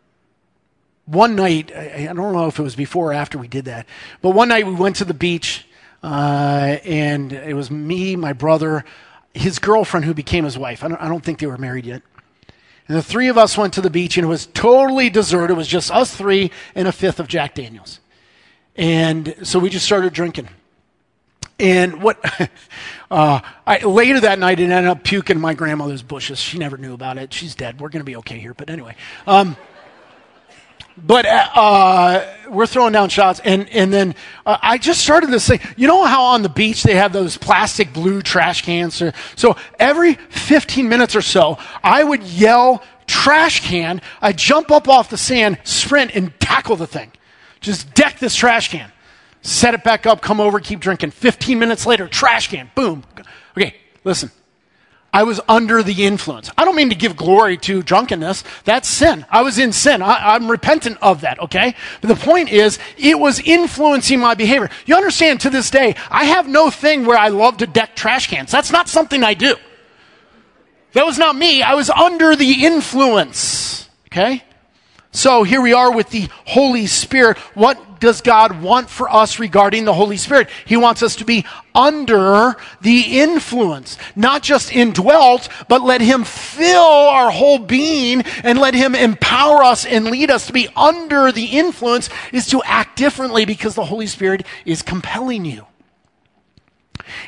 one 1.06 1.36
night, 1.36 1.72
I, 1.76 2.08
I, 2.10 2.14
don't 2.14 2.34
know 2.34 2.48
if 2.48 2.60
it 2.60 2.64
was 2.64 2.76
before 2.76 3.12
or 3.12 3.14
after 3.14 3.38
we 3.38 3.48
did 3.48 3.66
that, 3.66 3.88
but 4.22 4.32
one 4.32 4.50
night 4.50 4.66
we 4.66 4.74
went 4.74 4.98
to 4.98 5.06
the 5.06 5.14
beach, 5.14 5.66
uh, 6.04 6.78
and 6.84 7.34
it 7.34 7.56
was 7.56 7.72
me, 7.72 8.16
my 8.16 8.34
brother, 8.34 8.86
his 9.34 9.60
girlfriend 9.60 10.06
who 10.06 10.14
became 10.14 10.46
his 10.46 10.58
wife. 10.58 10.84
I 10.84 10.88
don't, 10.88 11.02
I 11.02 11.08
don't 11.08 11.24
think 11.24 11.40
they 11.40 11.48
were 11.48 11.58
married 11.58 11.86
yet. 11.86 12.02
And 12.88 12.98
the 12.98 13.04
three 13.04 13.30
of 13.30 13.38
us 13.38 13.58
went 13.58 13.74
to 13.74 13.82
the 13.82 13.90
beach, 13.90 14.18
and 14.18 14.26
it 14.26 14.30
was 14.30 14.46
totally 14.48 15.10
deserted. 15.10 15.54
It 15.54 15.58
was 15.58 15.68
just 15.68 15.92
us 15.92 16.16
three 16.16 16.52
and 16.76 16.88
a 16.88 16.92
fifth 16.92 17.20
of 17.20 17.28
Jack 17.28 17.56
Daniels. 17.56 18.00
And 18.76 19.36
so 19.44 19.58
we 19.58 19.70
just 19.70 19.86
started 19.86 20.14
drinking. 20.14 20.50
And 21.60 22.02
what, 22.02 22.20
uh, 23.12 23.40
I, 23.66 23.80
later 23.80 24.20
that 24.20 24.40
night, 24.40 24.60
it 24.60 24.70
ended 24.70 24.86
up 24.86 25.04
puking 25.04 25.40
my 25.40 25.54
grandmother's 25.54 26.04
bushes. 26.04 26.38
She 26.38 26.58
never 26.58 26.78
knew 26.78 26.94
about 26.94 27.18
it. 27.18 27.34
She's 27.34 27.56
dead. 27.56 27.80
We're 27.80 27.90
going 27.90 28.02
to 28.02 28.06
be 28.06 28.18
okay 28.18 28.38
here. 28.38 28.54
But 28.54 28.70
anyway. 28.70 28.96
Um, 29.26 29.56
but 30.98 31.26
uh, 31.26 31.50
uh, 31.56 32.36
we're 32.50 32.68
throwing 32.68 32.94
down 32.94 33.10
shots, 33.10 33.42
and 33.44 33.70
and 33.70 33.92
then 33.92 34.16
uh, 34.46 34.58
I 34.62 34.78
just 34.78 35.02
started 35.02 35.30
this 35.30 35.48
thing. 35.48 35.60
You 35.76 35.88
know 35.88 36.06
how 36.06 36.24
on 36.24 36.42
the 36.42 36.50
beach 36.50 36.84
they 36.84 36.96
have 36.96 37.12
those 37.12 37.38
plastic 37.38 37.94
blue 37.94 38.22
trash 38.22 38.62
cans? 38.62 39.02
So 39.36 39.58
every 39.80 40.14
15 40.14 40.88
minutes 40.88 41.16
or 41.16 41.22
so, 41.22 41.58
I 41.84 42.04
would 42.04 42.24
yell 42.24 42.84
trash 43.08 43.68
can. 43.68 44.02
I 44.22 44.32
jump 44.32 44.72
up 44.72 44.88
off 44.88 45.10
the 45.10 45.18
sand, 45.18 45.60
sprint, 45.64 46.16
and 46.16 46.38
tackle 46.40 46.76
the 46.76 46.88
thing. 46.88 47.12
Just 47.60 47.94
deck 47.94 48.20
this 48.20 48.36
trash 48.36 48.70
can, 48.70 48.92
set 49.42 49.74
it 49.74 49.84
back 49.84 50.06
up, 50.06 50.22
come 50.22 50.40
over, 50.40 50.60
keep 50.60 50.80
drinking. 50.80 51.12
15 51.12 51.60
minutes 51.60 51.86
later, 51.86 52.08
trash 52.08 52.50
can, 52.50 52.70
boom. 52.76 53.04
Okay, 53.58 53.76
listen. 54.04 54.32
I 55.16 55.24
was 55.24 55.40
under 55.48 55.82
the 55.82 56.04
influence. 56.06 56.52
I 56.58 56.66
don't 56.66 56.76
mean 56.76 56.90
to 56.90 56.96
give 56.96 57.16
glory 57.16 57.56
to 57.60 57.82
drunkenness. 57.82 58.44
That's 58.66 58.90
sin. 58.90 59.26
I 59.30 59.44
was 59.44 59.58
in 59.58 59.72
sin. 59.72 60.02
I, 60.02 60.36
am 60.36 60.52
repentant 60.52 60.98
of 61.02 61.22
that, 61.22 61.40
okay? 61.40 61.74
But 62.02 62.10
the 62.10 62.18
point 62.18 62.52
is, 62.52 62.80
it 62.98 63.18
was 63.18 63.40
influencing 63.40 64.20
my 64.20 64.36
behavior. 64.36 64.70
You 64.86 64.98
understand, 64.98 65.40
to 65.40 65.50
this 65.50 65.70
day, 65.70 65.96
I 66.12 66.26
have 66.26 66.50
no 66.50 66.70
thing 66.70 67.06
where 67.06 67.18
I 67.18 67.30
love 67.30 67.56
to 67.58 67.66
deck 67.66 67.96
trash 67.96 68.28
cans. 68.28 68.52
That's 68.52 68.74
not 68.74 68.90
something 68.90 69.24
I 69.24 69.36
do. 69.36 69.56
That 70.92 71.06
was 71.06 71.18
not 71.18 71.34
me. 71.38 71.62
I 71.62 71.76
was 71.76 71.90
under 71.90 72.36
the 72.36 72.66
influence, 72.66 73.88
okay? 74.08 74.44
So 75.12 75.44
here 75.44 75.62
we 75.62 75.72
are 75.72 75.94
with 75.94 76.10
the 76.10 76.28
Holy 76.44 76.88
Spirit. 76.88 77.38
What 77.54 77.95
does 78.00 78.22
God 78.22 78.62
want 78.62 78.90
for 78.90 79.10
us 79.10 79.40
regarding 79.40 79.86
the 79.86 79.94
Holy 79.94 80.18
Spirit? 80.18 80.50
He 80.66 80.78
wants 80.78 81.04
us 81.04 81.18
to 81.18 81.26
be 81.26 81.46
under 81.74 82.56
the 82.82 83.20
influence, 83.20 83.98
not 84.16 84.44
just 84.44 84.74
indwelt, 84.74 85.50
but 85.68 85.82
let 85.82 86.02
Him 86.02 86.24
fill 86.24 86.82
our 86.82 87.32
whole 87.32 87.60
being 87.60 88.22
and 88.44 88.60
let 88.60 88.74
Him 88.74 88.96
empower 88.96 89.64
us 89.64 89.86
and 89.86 90.06
lead 90.06 90.32
us 90.32 90.48
to 90.48 90.54
be 90.54 90.70
under 90.76 91.32
the 91.32 91.46
influence 91.46 92.10
is 92.32 92.48
to 92.48 92.64
act 92.64 92.98
differently 92.98 93.46
because 93.46 93.76
the 93.76 93.86
Holy 93.86 94.08
Spirit 94.08 94.46
is 94.66 94.82
compelling 94.82 95.46
you. 95.46 95.66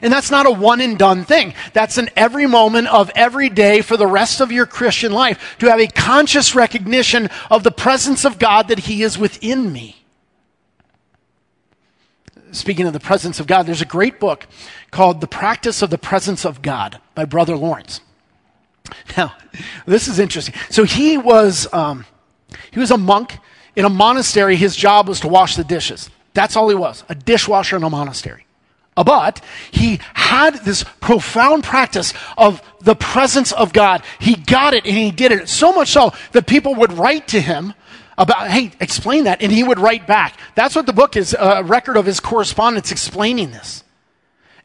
And 0.02 0.12
that's 0.12 0.32
not 0.32 0.46
a 0.46 0.52
one 0.52 0.82
and 0.82 0.98
done 0.98 1.24
thing. 1.24 1.54
That's 1.74 1.98
an 1.98 2.10
every 2.16 2.48
moment 2.48 2.88
of 2.88 3.12
every 3.16 3.50
day 3.50 3.82
for 3.82 3.98
the 3.98 4.08
rest 4.08 4.42
of 4.42 4.52
your 4.52 4.66
Christian 4.66 5.12
life 5.12 5.58
to 5.60 5.70
have 5.70 5.80
a 5.80 5.88
conscious 5.88 6.56
recognition 6.56 7.30
of 7.50 7.64
the 7.64 7.72
presence 7.72 8.26
of 8.26 8.40
God 8.40 8.70
that 8.70 8.80
He 8.80 9.04
is 9.04 9.18
within 9.18 9.72
me. 9.72 10.07
Speaking 12.58 12.88
of 12.88 12.94
the 12.94 13.00
presence 13.00 13.40
of 13.40 13.48
God, 13.48 13.64
there's 13.64 13.82
a 13.82 13.86
great 13.86 14.20
book 14.20 14.48
called 14.92 15.22
The 15.22 15.28
Practice 15.28 15.82
of 15.82 15.90
the 15.90 15.98
Presence 15.98 16.46
of 16.46 16.62
God 16.62 17.00
by 17.16 17.26
Brother 17.26 17.56
Lawrence. 17.56 18.02
Now, 19.18 19.36
this 19.86 20.08
is 20.08 20.20
interesting. 20.20 20.56
So 20.70 20.84
he 20.84 21.18
was, 21.18 21.72
um, 21.74 22.06
he 22.72 22.80
was 22.80 22.92
a 22.92 22.98
monk 22.98 23.38
in 23.76 23.86
a 23.86 23.90
monastery. 23.90 24.56
His 24.56 24.76
job 24.76 25.08
was 25.08 25.20
to 25.22 25.28
wash 25.28 25.56
the 25.56 25.64
dishes. 25.64 26.10
That's 26.34 26.56
all 26.56 26.70
he 26.70 26.76
was, 26.76 27.04
a 27.10 27.16
dishwasher 27.16 27.76
in 27.76 27.84
a 27.84 27.90
monastery. 27.90 28.46
But 28.96 29.44
he 29.72 30.00
had 30.14 30.56
this 30.66 30.84
profound 31.02 31.64
practice 31.64 32.14
of 32.38 32.62
the 32.82 32.96
presence 32.96 33.52
of 33.52 33.72
God. 33.72 34.02
He 34.20 34.36
got 34.36 34.74
it 34.74 34.86
and 34.86 34.96
he 34.96 35.12
did 35.12 35.32
it 35.32 35.50
so 35.50 35.72
much 35.72 35.90
so 35.90 36.14
that 36.32 36.48
people 36.48 36.76
would 36.76 36.94
write 36.94 37.28
to 37.30 37.40
him 37.40 37.74
about, 38.18 38.50
hey, 38.50 38.72
explain 38.80 39.26
that. 39.26 39.42
And 39.42 39.52
he 39.52 39.64
would 39.64 39.80
write 39.80 40.08
back. 40.08 40.40
That's 40.56 40.76
what 40.76 40.86
the 40.86 40.94
book 40.94 41.16
is 41.16 41.36
a 41.38 41.64
record 41.64 41.98
of 41.98 42.06
his 42.06 42.20
correspondence 42.20 42.92
explaining 42.92 43.52
this. 43.52 43.84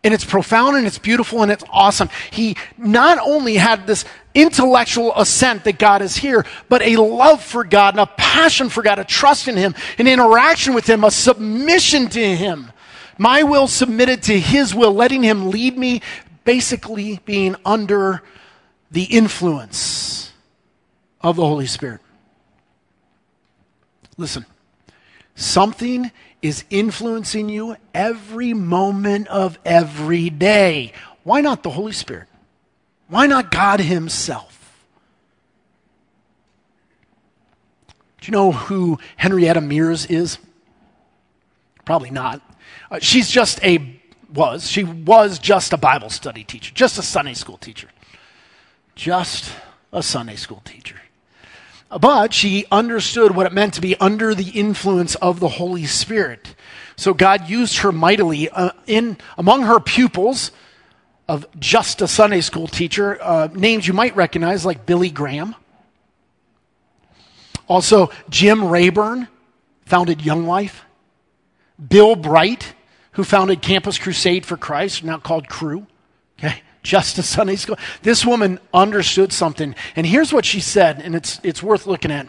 And 0.04 0.12
it's 0.12 0.24
profound 0.24 0.76
and 0.76 0.86
it's 0.86 0.98
beautiful 0.98 1.42
and 1.42 1.52
it's 1.52 1.62
awesome. 1.70 2.08
He 2.30 2.56
not 2.76 3.18
only 3.18 3.54
had 3.54 3.86
this 3.86 4.04
intellectual 4.34 5.12
assent 5.14 5.64
that 5.64 5.78
God 5.78 6.02
is 6.02 6.16
here, 6.16 6.44
but 6.68 6.82
a 6.82 6.96
love 6.96 7.42
for 7.42 7.62
God 7.62 7.94
and 7.94 8.00
a 8.00 8.06
passion 8.06 8.68
for 8.68 8.82
God, 8.82 8.98
a 8.98 9.04
trust 9.04 9.46
in 9.46 9.56
Him, 9.56 9.74
an 9.98 10.08
interaction 10.08 10.74
with 10.74 10.88
Him, 10.88 11.04
a 11.04 11.10
submission 11.10 12.08
to 12.08 12.36
Him 12.36 12.72
my 13.18 13.42
will 13.42 13.68
submitted 13.68 14.22
to 14.24 14.38
His 14.38 14.74
will, 14.74 14.92
letting 14.92 15.22
Him 15.22 15.50
lead 15.50 15.76
me, 15.76 16.02
basically 16.44 17.20
being 17.24 17.56
under 17.64 18.22
the 18.90 19.04
influence 19.04 20.32
of 21.20 21.36
the 21.36 21.46
Holy 21.46 21.66
Spirit. 21.66 22.00
Listen, 24.16 24.46
something 25.34 26.10
is 26.42 26.64
influencing 26.70 27.48
you 27.48 27.76
every 27.94 28.52
moment 28.52 29.28
of 29.28 29.58
every 29.64 30.28
day. 30.30 30.92
Why 31.24 31.40
not 31.40 31.62
the 31.62 31.70
Holy 31.70 31.92
Spirit? 31.92 32.28
Why 33.08 33.26
not 33.26 33.50
God 33.50 33.80
Himself? 33.80 34.84
Do 38.20 38.26
you 38.26 38.32
know 38.32 38.52
who 38.52 38.98
Henrietta 39.16 39.60
Mears 39.60 40.06
is? 40.06 40.38
Probably 41.84 42.10
not. 42.10 42.40
Uh, 42.90 43.00
she's 43.00 43.28
just 43.28 43.62
a, 43.64 44.00
was, 44.32 44.70
she 44.70 44.84
was 44.84 45.38
just 45.38 45.72
a 45.72 45.76
Bible 45.76 46.10
study 46.10 46.44
teacher, 46.44 46.72
just 46.72 46.98
a 46.98 47.02
Sunday 47.02 47.34
school 47.34 47.56
teacher. 47.56 47.88
Just 48.94 49.50
a 49.92 50.02
Sunday 50.02 50.36
school 50.36 50.62
teacher. 50.64 51.00
But 52.00 52.32
she 52.32 52.64
understood 52.70 53.36
what 53.36 53.46
it 53.46 53.52
meant 53.52 53.74
to 53.74 53.80
be 53.80 53.96
under 53.96 54.34
the 54.34 54.48
influence 54.50 55.14
of 55.16 55.40
the 55.40 55.48
Holy 55.48 55.84
Spirit. 55.84 56.54
So 56.96 57.12
God 57.14 57.48
used 57.48 57.78
her 57.78 57.92
mightily 57.92 58.48
uh, 58.48 58.70
in 58.86 59.18
among 59.36 59.62
her 59.62 59.80
pupils 59.80 60.52
of 61.28 61.46
just 61.58 62.02
a 62.02 62.08
Sunday 62.08 62.40
school 62.40 62.66
teacher, 62.66 63.18
uh, 63.22 63.48
names 63.52 63.86
you 63.86 63.94
might 63.94 64.14
recognize 64.16 64.64
like 64.64 64.86
Billy 64.86 65.10
Graham. 65.10 65.54
Also, 67.68 68.10
Jim 68.28 68.64
Rayburn 68.64 69.28
founded 69.86 70.24
Young 70.24 70.46
Life. 70.46 70.84
Bill 71.88 72.16
Bright 72.16 72.74
who 73.12 73.24
founded 73.24 73.62
Campus 73.62 73.98
Crusade 73.98 74.44
for 74.44 74.56
Christ, 74.56 75.04
now 75.04 75.18
called 75.18 75.48
Cru. 75.48 75.86
Okay, 76.38 76.62
just 76.82 77.18
a 77.18 77.22
Sunday 77.22 77.56
school. 77.56 77.78
This 78.02 78.24
woman 78.26 78.58
understood 78.72 79.32
something, 79.32 79.74
and 79.96 80.06
here's 80.06 80.32
what 80.32 80.44
she 80.44 80.60
said, 80.60 81.00
and 81.00 81.14
it's 81.14 81.40
it's 81.42 81.62
worth 81.62 81.86
looking 81.86 82.10
at. 82.10 82.28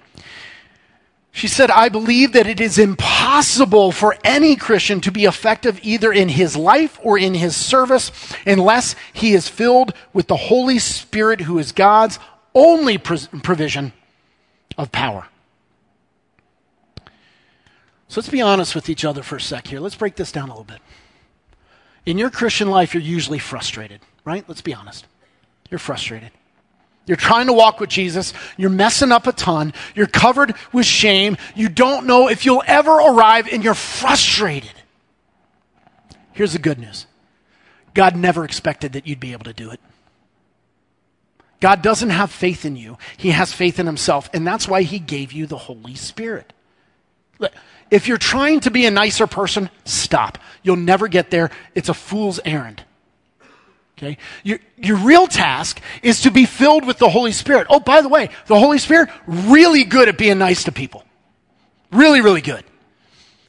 She 1.36 1.48
said, 1.48 1.72
I 1.72 1.90
believe 1.90 2.34
that 2.34 2.46
it 2.46 2.62
is 2.62 2.78
impossible 2.78 3.92
for 3.92 4.16
any 4.24 4.56
Christian 4.56 5.02
to 5.02 5.12
be 5.12 5.26
effective 5.26 5.80
either 5.82 6.14
in 6.14 6.30
his 6.30 6.56
life 6.56 7.00
or 7.02 7.18
in 7.18 7.34
his 7.34 7.56
service 7.56 8.12
unless 8.46 8.96
he 9.14 9.34
is 9.34 9.50
filled 9.50 9.96
with 10.14 10.28
the 10.28 10.36
Holy 10.36 10.78
Spirit, 10.78 11.42
who 11.42 11.58
is 11.58 11.72
God's 11.72 12.20
only 12.54 13.00
provision 13.00 13.94
of 14.78 14.92
power. 14.92 15.26
So 18.08 18.22
let's 18.22 18.30
be 18.30 18.42
honest 18.42 18.76
with 18.76 18.88
each 18.88 19.04
other 19.04 19.24
for 19.24 19.38
a 19.38 19.42
sec 19.42 19.66
here. 19.66 19.80
Let's 19.80 19.96
break 19.96 20.16
this 20.16 20.32
down 20.32 20.50
a 20.50 20.52
little 20.52 20.64
bit. 20.64 20.82
In 22.06 22.20
your 22.20 22.30
Christian 22.30 22.70
life, 22.70 22.94
you're 22.94 23.02
usually 23.02 23.40
frustrated, 23.40 24.02
right? 24.26 24.44
Let's 24.48 24.62
be 24.62 24.74
honest. 24.74 25.06
You're 25.70 25.80
frustrated. 25.80 26.32
You're 27.06 27.18
trying 27.18 27.48
to 27.48 27.54
walk 27.54 27.80
with 27.80 27.90
Jesus. 27.90 28.34
You're 28.56 28.70
messing 28.70 29.12
up 29.12 29.28
a 29.28 29.34
ton. 29.34 29.74
You're 29.94 30.08
covered 30.08 30.56
with 30.72 30.86
shame. 30.86 31.38
You 31.56 31.68
don't 31.68 32.06
know 32.06 32.30
if 32.30 32.46
you'll 32.46 32.64
ever 32.66 32.92
arrive, 32.92 33.48
and 33.52 33.64
you're 33.64 33.74
frustrated. 33.74 34.72
Here's 36.32 36.54
the 36.54 36.60
good 36.60 36.80
news 36.80 37.06
God 37.94 38.16
never 38.16 38.46
expected 38.46 38.94
that 38.94 39.06
you'd 39.06 39.20
be 39.20 39.34
able 39.34 39.46
to 39.46 39.54
do 39.54 39.72
it. 39.72 39.80
God 41.60 41.82
doesn't 41.82 42.10
have 42.10 42.32
faith 42.32 42.66
in 42.66 42.76
you, 42.76 42.98
He 43.18 43.32
has 43.32 43.52
faith 43.52 43.80
in 43.80 43.86
Himself, 43.86 44.30
and 44.34 44.46
that's 44.46 44.68
why 44.68 44.84
He 44.84 45.00
gave 45.00 45.32
you 45.32 45.46
the 45.46 45.58
Holy 45.58 45.96
Spirit. 45.96 46.54
If 47.92 48.08
you're 48.08 48.18
trying 48.18 48.62
to 48.62 48.72
be 48.72 48.86
a 48.86 48.92
nicer 48.92 49.28
person, 49.28 49.70
stop. 49.86 50.38
You'll 50.62 50.78
never 50.78 51.08
get 51.08 51.30
there. 51.30 51.52
It's 51.76 51.90
a 51.90 51.94
fool's 51.94 52.40
errand. 52.46 52.84
Okay? 53.98 54.18
Your, 54.44 54.60
your 54.78 54.98
real 54.98 55.28
task 55.28 55.80
is 56.02 56.22
to 56.22 56.32
be 56.32 56.46
filled 56.46 56.86
with 56.86 56.98
the 56.98 57.10
Holy 57.10 57.32
Spirit. 57.32 57.68
Oh, 57.70 57.80
by 57.80 58.02
the 58.02 58.10
way, 58.10 58.30
the 58.48 58.60
Holy 58.60 58.80
Spirit, 58.80 59.10
really 59.28 59.84
good 59.84 60.10
at 60.10 60.18
being 60.18 60.38
nice 60.38 60.64
to 60.66 60.72
people. 60.72 61.04
Really, 61.92 62.22
really 62.22 62.42
good. 62.42 62.64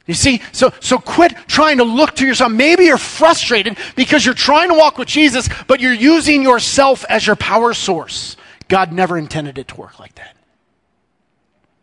You 0.05 0.13
see, 0.13 0.41
so, 0.51 0.71
so 0.81 0.99
quit 0.99 1.33
trying 1.47 1.77
to 1.77 1.83
look 1.83 2.15
to 2.17 2.27
yourself. 2.27 2.51
Maybe 2.51 2.85
you're 2.85 2.97
frustrated 2.97 3.77
because 3.95 4.23
you're 4.23 4.35
trying 4.35 4.69
to 4.69 4.75
walk 4.75 4.99
with 4.99 5.07
Jesus, 5.07 5.49
but 5.67 5.79
you're 5.79 5.93
using 5.93 6.43
yourself 6.43 7.05
as 7.09 7.25
your 7.25 7.35
power 7.35 7.73
source. 7.73 8.37
God 8.67 8.91
never 8.91 9.17
intended 9.17 9.57
it 9.57 9.67
to 9.69 9.75
work 9.75 9.99
like 9.99 10.15
that. 10.15 10.35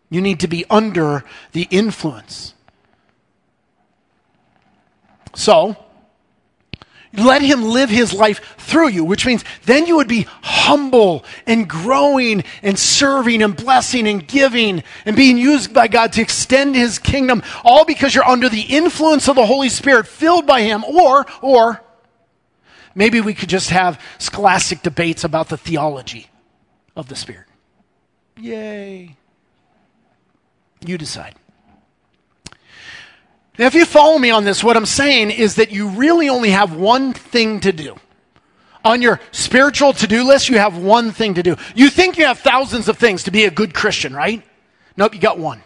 You 0.08 0.20
need 0.20 0.40
to 0.40 0.48
be 0.48 0.64
under 0.70 1.24
the 1.52 1.66
influence. 1.70 2.54
So, 5.34 5.76
let 7.14 7.42
him 7.42 7.64
live 7.64 7.90
his 7.90 8.12
life 8.12 8.56
through 8.58 8.88
you, 8.88 9.04
which 9.04 9.26
means 9.26 9.44
then 9.64 9.86
you 9.86 9.96
would 9.96 10.08
be 10.08 10.26
humble 10.42 11.24
and 11.46 11.68
growing 11.68 12.44
and 12.62 12.78
serving 12.78 13.42
and 13.42 13.54
blessing 13.54 14.08
and 14.08 14.26
giving 14.26 14.82
and 15.04 15.14
being 15.14 15.36
used 15.36 15.74
by 15.74 15.88
God 15.88 16.12
to 16.14 16.22
extend 16.22 16.74
his 16.74 16.98
kingdom, 16.98 17.42
all 17.64 17.84
because 17.84 18.14
you're 18.14 18.24
under 18.24 18.48
the 18.48 18.62
influence 18.62 19.28
of 19.28 19.36
the 19.36 19.46
Holy 19.46 19.68
Spirit, 19.68 20.06
filled 20.06 20.46
by 20.46 20.62
him. 20.62 20.84
Or, 20.84 21.26
or, 21.42 21.82
maybe 22.94 23.20
we 23.20 23.34
could 23.34 23.48
just 23.48 23.70
have 23.70 24.00
scholastic 24.18 24.82
debates 24.82 25.24
about 25.24 25.48
the 25.48 25.58
theology 25.58 26.28
of 26.96 27.08
the 27.08 27.16
Spirit. 27.16 27.46
Yay. 28.38 29.16
You 30.84 30.98
decide. 30.98 31.34
Now, 33.62 33.68
if 33.68 33.74
you 33.74 33.84
follow 33.84 34.18
me 34.18 34.32
on 34.32 34.42
this, 34.42 34.64
what 34.64 34.76
I'm 34.76 34.86
saying 34.86 35.30
is 35.30 35.54
that 35.54 35.70
you 35.70 35.90
really 35.90 36.28
only 36.28 36.50
have 36.50 36.74
one 36.74 37.12
thing 37.12 37.60
to 37.60 37.70
do. 37.70 37.94
On 38.84 39.00
your 39.00 39.20
spiritual 39.30 39.92
to 39.92 40.08
do 40.08 40.24
list, 40.24 40.48
you 40.48 40.58
have 40.58 40.76
one 40.76 41.12
thing 41.12 41.34
to 41.34 41.44
do. 41.44 41.54
You 41.76 41.88
think 41.88 42.18
you 42.18 42.26
have 42.26 42.40
thousands 42.40 42.88
of 42.88 42.98
things 42.98 43.22
to 43.22 43.30
be 43.30 43.44
a 43.44 43.52
good 43.52 43.72
Christian, 43.72 44.16
right? 44.16 44.42
Nope, 44.96 45.14
you 45.14 45.20
got 45.20 45.38
one. 45.38 45.62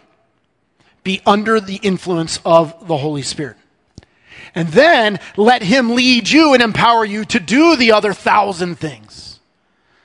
Be 1.03 1.23
under 1.25 1.59
the 1.59 1.77
influence 1.77 2.39
of 2.45 2.87
the 2.87 2.97
Holy 2.97 3.23
Spirit. 3.23 3.57
And 4.53 4.67
then 4.67 5.19
let 5.35 5.63
Him 5.63 5.95
lead 5.95 6.29
you 6.29 6.53
and 6.53 6.61
empower 6.61 7.03
you 7.03 7.25
to 7.25 7.39
do 7.39 7.75
the 7.77 7.93
other 7.93 8.13
thousand 8.13 8.75
things. 8.75 9.39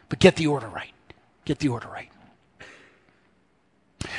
But 0.08 0.18
get 0.18 0.36
the 0.36 0.46
order 0.46 0.68
right. 0.68 0.94
Get 1.44 1.58
the 1.58 1.68
order 1.68 1.88
right. 1.88 2.08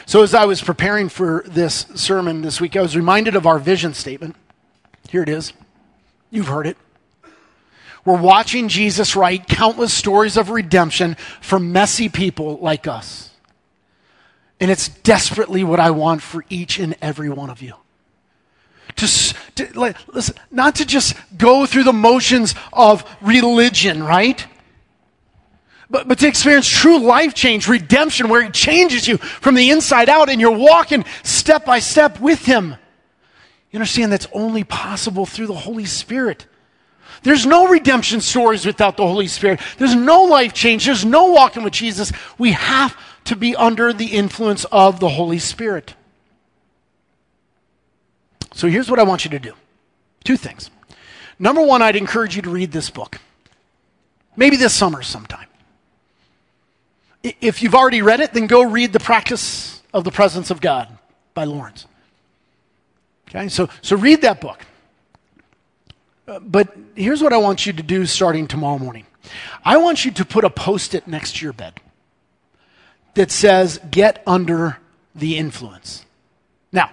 So, 0.05 0.23
as 0.23 0.33
I 0.33 0.45
was 0.45 0.61
preparing 0.61 1.09
for 1.09 1.43
this 1.47 1.85
sermon 1.95 2.41
this 2.41 2.59
week, 2.59 2.75
I 2.75 2.81
was 2.81 2.95
reminded 2.95 3.35
of 3.35 3.45
our 3.45 3.59
vision 3.59 3.93
statement. 3.93 4.35
Here 5.09 5.23
it 5.23 5.29
is. 5.29 5.53
You've 6.31 6.47
heard 6.47 6.67
it. 6.67 6.77
We're 8.05 8.21
watching 8.21 8.67
Jesus 8.67 9.15
write 9.15 9.47
countless 9.47 9.93
stories 9.93 10.35
of 10.35 10.49
redemption 10.49 11.15
for 11.41 11.59
messy 11.59 12.09
people 12.09 12.57
like 12.57 12.87
us. 12.87 13.31
And 14.59 14.69
it's 14.69 14.89
desperately 14.89 15.63
what 15.63 15.79
I 15.79 15.91
want 15.91 16.21
for 16.21 16.43
each 16.49 16.79
and 16.79 16.95
every 17.01 17.29
one 17.29 17.49
of 17.49 17.61
you. 17.61 17.75
To, 18.97 19.33
to 19.55 19.79
like, 19.79 19.95
listen, 20.07 20.35
not 20.51 20.75
to 20.75 20.85
just 20.85 21.15
go 21.37 21.65
through 21.65 21.83
the 21.83 21.93
motions 21.93 22.53
of 22.71 23.05
religion, 23.21 24.03
right? 24.03 24.45
But, 25.89 26.07
but 26.07 26.19
to 26.19 26.27
experience 26.27 26.67
true 26.67 26.99
life 26.99 27.33
change, 27.33 27.67
redemption, 27.67 28.29
where 28.29 28.43
He 28.43 28.49
changes 28.49 29.07
you 29.07 29.17
from 29.17 29.55
the 29.55 29.69
inside 29.69 30.09
out 30.09 30.29
and 30.29 30.39
you're 30.39 30.57
walking 30.57 31.05
step 31.23 31.65
by 31.65 31.79
step 31.79 32.19
with 32.19 32.45
Him. 32.45 32.75
You 33.71 33.77
understand 33.77 34.11
that's 34.11 34.27
only 34.33 34.63
possible 34.63 35.25
through 35.25 35.47
the 35.47 35.53
Holy 35.53 35.85
Spirit. 35.85 36.47
There's 37.23 37.45
no 37.45 37.67
redemption 37.67 38.21
stories 38.21 38.65
without 38.65 38.97
the 38.97 39.07
Holy 39.07 39.27
Spirit. 39.27 39.61
There's 39.77 39.95
no 39.95 40.23
life 40.23 40.53
change. 40.53 40.85
There's 40.85 41.05
no 41.05 41.31
walking 41.31 41.63
with 41.63 41.73
Jesus. 41.73 42.11
We 42.37 42.51
have 42.51 42.95
to 43.25 43.35
be 43.35 43.55
under 43.55 43.93
the 43.93 44.07
influence 44.07 44.65
of 44.65 44.99
the 44.99 45.09
Holy 45.09 45.39
Spirit. 45.39 45.95
So 48.53 48.67
here's 48.67 48.89
what 48.89 48.99
I 48.99 49.03
want 49.03 49.25
you 49.25 49.31
to 49.31 49.39
do 49.39 49.53
two 50.23 50.37
things. 50.37 50.69
Number 51.39 51.61
one, 51.61 51.81
I'd 51.81 51.95
encourage 51.95 52.35
you 52.35 52.41
to 52.43 52.49
read 52.49 52.71
this 52.71 52.89
book. 52.89 53.19
Maybe 54.35 54.55
this 54.55 54.73
summer 54.73 55.01
sometime. 55.01 55.47
If 57.23 57.63
you've 57.63 57.75
already 57.75 58.01
read 58.01 58.19
it, 58.19 58.33
then 58.33 58.47
go 58.47 58.61
read 58.61 58.91
The 58.91 58.99
Practice 58.99 59.81
of 59.93 60.03
the 60.03 60.11
Presence 60.11 60.51
of 60.51 60.59
God 60.59 60.89
by 61.33 61.45
Lawrence. 61.45 61.87
Okay, 63.29 63.47
so, 63.47 63.69
so 63.81 63.95
read 63.95 64.21
that 64.21 64.41
book. 64.41 64.65
Uh, 66.27 66.39
but 66.39 66.75
here's 66.95 67.21
what 67.21 67.33
I 67.33 67.37
want 67.37 67.65
you 67.65 67.73
to 67.73 67.83
do 67.83 68.05
starting 68.05 68.47
tomorrow 68.47 68.77
morning 68.77 69.05
I 69.63 69.77
want 69.77 70.05
you 70.05 70.11
to 70.11 70.25
put 70.25 70.43
a 70.43 70.49
post 70.49 70.93
it 70.93 71.07
next 71.07 71.37
to 71.37 71.45
your 71.45 71.53
bed 71.53 71.79
that 73.15 73.31
says, 73.31 73.79
Get 73.89 74.21
under 74.27 74.77
the 75.15 75.37
influence. 75.37 76.05
Now, 76.71 76.91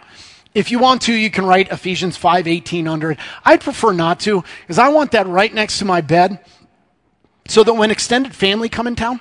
if 0.54 0.70
you 0.70 0.78
want 0.78 1.02
to, 1.02 1.12
you 1.12 1.30
can 1.30 1.46
write 1.46 1.70
Ephesians 1.70 2.18
5:18 2.18 2.88
under 2.88 3.12
it. 3.12 3.18
I'd 3.44 3.60
prefer 3.60 3.92
not 3.92 4.20
to, 4.20 4.44
because 4.62 4.78
I 4.78 4.88
want 4.88 5.12
that 5.12 5.26
right 5.26 5.52
next 5.52 5.78
to 5.78 5.84
my 5.84 6.00
bed, 6.00 6.40
so 7.46 7.62
that 7.64 7.74
when 7.74 7.90
extended 7.90 8.34
family 8.34 8.68
come 8.68 8.86
in 8.86 8.96
town, 8.96 9.20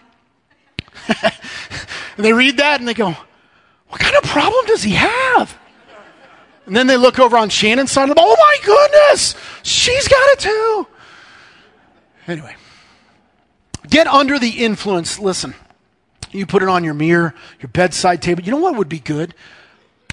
they 2.17 2.33
read 2.33 2.57
that 2.57 2.79
and 2.79 2.87
they 2.87 2.93
go, 2.93 3.15
"What 3.89 3.99
kind 4.01 4.15
of 4.15 4.23
problem 4.23 4.65
does 4.65 4.83
he 4.83 4.91
have?" 4.91 5.57
And 6.65 6.75
then 6.75 6.85
they 6.85 6.97
look 6.97 7.17
over 7.17 7.35
on 7.35 7.49
Shannon's 7.49 7.91
side 7.91 8.09
of 8.09 8.15
the, 8.15 8.21
oh 8.23 8.35
my 8.37 8.57
goodness, 8.63 9.33
she's 9.63 10.07
got 10.07 10.29
it 10.29 10.39
too. 10.39 10.87
Anyway, 12.27 12.55
get 13.89 14.05
under 14.05 14.37
the 14.37 14.49
influence. 14.49 15.17
Listen, 15.17 15.55
you 16.29 16.45
put 16.45 16.61
it 16.61 16.69
on 16.69 16.83
your 16.83 16.93
mirror, 16.93 17.33
your 17.59 17.69
bedside 17.69 18.21
table. 18.21 18.43
You 18.43 18.51
know 18.51 18.59
what 18.59 18.75
would 18.75 18.87
be 18.87 18.99
good? 18.99 19.33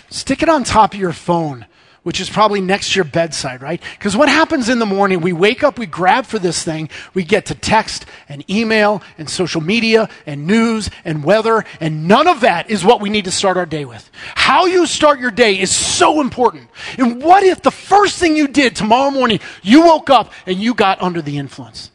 Stick 0.09 0.43
it 0.43 0.49
on 0.49 0.65
top 0.65 0.95
of 0.95 1.01
your 1.01 1.13
phone 1.13 1.67
which 2.07 2.21
is 2.21 2.31
probably 2.31 2.61
next 2.61 2.93
to 2.93 2.95
your 2.95 3.05
bedside, 3.05 3.61
right? 3.61 3.83
Because 3.99 4.17
what 4.17 4.29
happens 4.29 4.69
in 4.69 4.79
the 4.79 4.87
morning, 4.87 5.21
we 5.21 5.33
wake 5.33 5.65
up, 5.65 5.77
we 5.77 5.87
grab 5.87 6.25
for 6.25 6.39
this 6.39 6.63
thing, 6.63 6.89
we 7.15 7.25
get 7.25 7.47
to 7.47 7.55
text 7.57 8.07
and 8.29 8.49
email 8.49 9.03
and 9.19 9.29
social 9.29 9.61
media 9.61 10.09
and 10.25 10.47
news 10.47 10.89
and 11.05 11.25
weather, 11.25 11.65
and 11.81 12.07
none 12.07 12.29
of 12.29 12.43
that 12.43 12.71
is 12.71 12.85
what 12.85 13.01
we 13.01 13.11
need 13.11 13.25
to 13.25 13.33
start 13.33 13.57
our 13.57 13.67
day 13.67 13.85
with. 13.85 14.09
How 14.37 14.67
you 14.67 14.87
start 14.87 15.19
your 15.19 15.33
day 15.33 15.59
is 15.59 15.75
so 15.75 16.21
important. 16.21 16.71
And 16.97 17.21
what 17.21 17.43
if 17.43 17.63
the 17.63 17.73
first 17.73 18.21
thing 18.21 18.37
you 18.37 18.47
did 18.47 18.77
tomorrow 18.77 19.11
morning, 19.11 19.41
you 19.65 19.83
woke 19.83 20.09
up 20.09 20.33
and 20.47 20.59
you 20.59 20.75
got 20.75 21.03
under 21.03 21.21
the 21.21 21.39
influence? 21.39 21.91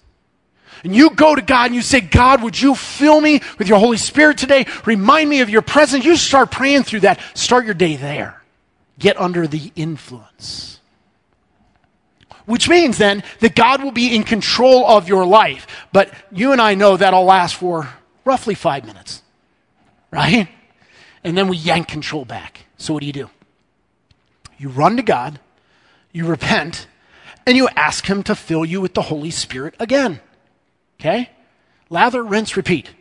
and 0.83 0.95
you 0.95 1.11
go 1.11 1.35
to 1.35 1.43
God 1.43 1.67
and 1.67 1.75
you 1.75 1.81
say, 1.83 2.01
God, 2.01 2.41
would 2.41 2.59
you 2.59 2.73
fill 2.75 3.21
me 3.21 3.39
with 3.59 3.69
your 3.69 3.77
Holy 3.77 3.97
Spirit 3.97 4.39
today? 4.39 4.65
Remind 4.85 5.29
me 5.29 5.41
of 5.41 5.49
your 5.49 5.61
presence. 5.61 6.03
You 6.03 6.17
start 6.17 6.49
praying 6.51 6.83
through 6.83 7.01
that. 7.01 7.21
Start 7.35 7.65
your 7.65 7.75
day 7.75 7.97
there 7.97 8.40
get 8.99 9.19
under 9.19 9.47
the 9.47 9.71
influence. 9.75 10.79
Which 12.45 12.67
means 12.67 12.97
then 12.97 13.23
that 13.39 13.55
God 13.55 13.83
will 13.83 13.91
be 13.91 14.15
in 14.15 14.23
control 14.23 14.85
of 14.85 15.07
your 15.07 15.25
life. 15.25 15.67
But 15.91 16.13
you 16.31 16.51
and 16.51 16.61
I 16.61 16.75
know 16.75 16.97
that'll 16.97 17.23
last 17.23 17.55
for 17.55 17.89
roughly 18.25 18.55
five 18.55 18.85
minutes, 18.85 19.21
right? 20.11 20.47
And 21.23 21.37
then 21.37 21.47
we 21.47 21.57
yank 21.57 21.87
control 21.87 22.25
back. 22.25 22.65
So 22.77 22.93
what 22.93 23.01
do 23.01 23.07
you 23.07 23.13
do? 23.13 23.29
You 24.57 24.69
run 24.69 24.97
to 24.97 25.03
God, 25.03 25.39
you 26.11 26.25
repent, 26.25 26.87
and 27.45 27.55
you 27.55 27.67
ask 27.75 28.05
Him 28.05 28.23
to 28.23 28.35
fill 28.35 28.65
you 28.65 28.81
with 28.81 28.93
the 28.93 29.03
Holy 29.03 29.31
Spirit 29.31 29.75
again. 29.79 30.19
Okay? 30.99 31.29
Lather, 31.89 32.23
rinse, 32.23 32.55
repeat. 32.55 32.91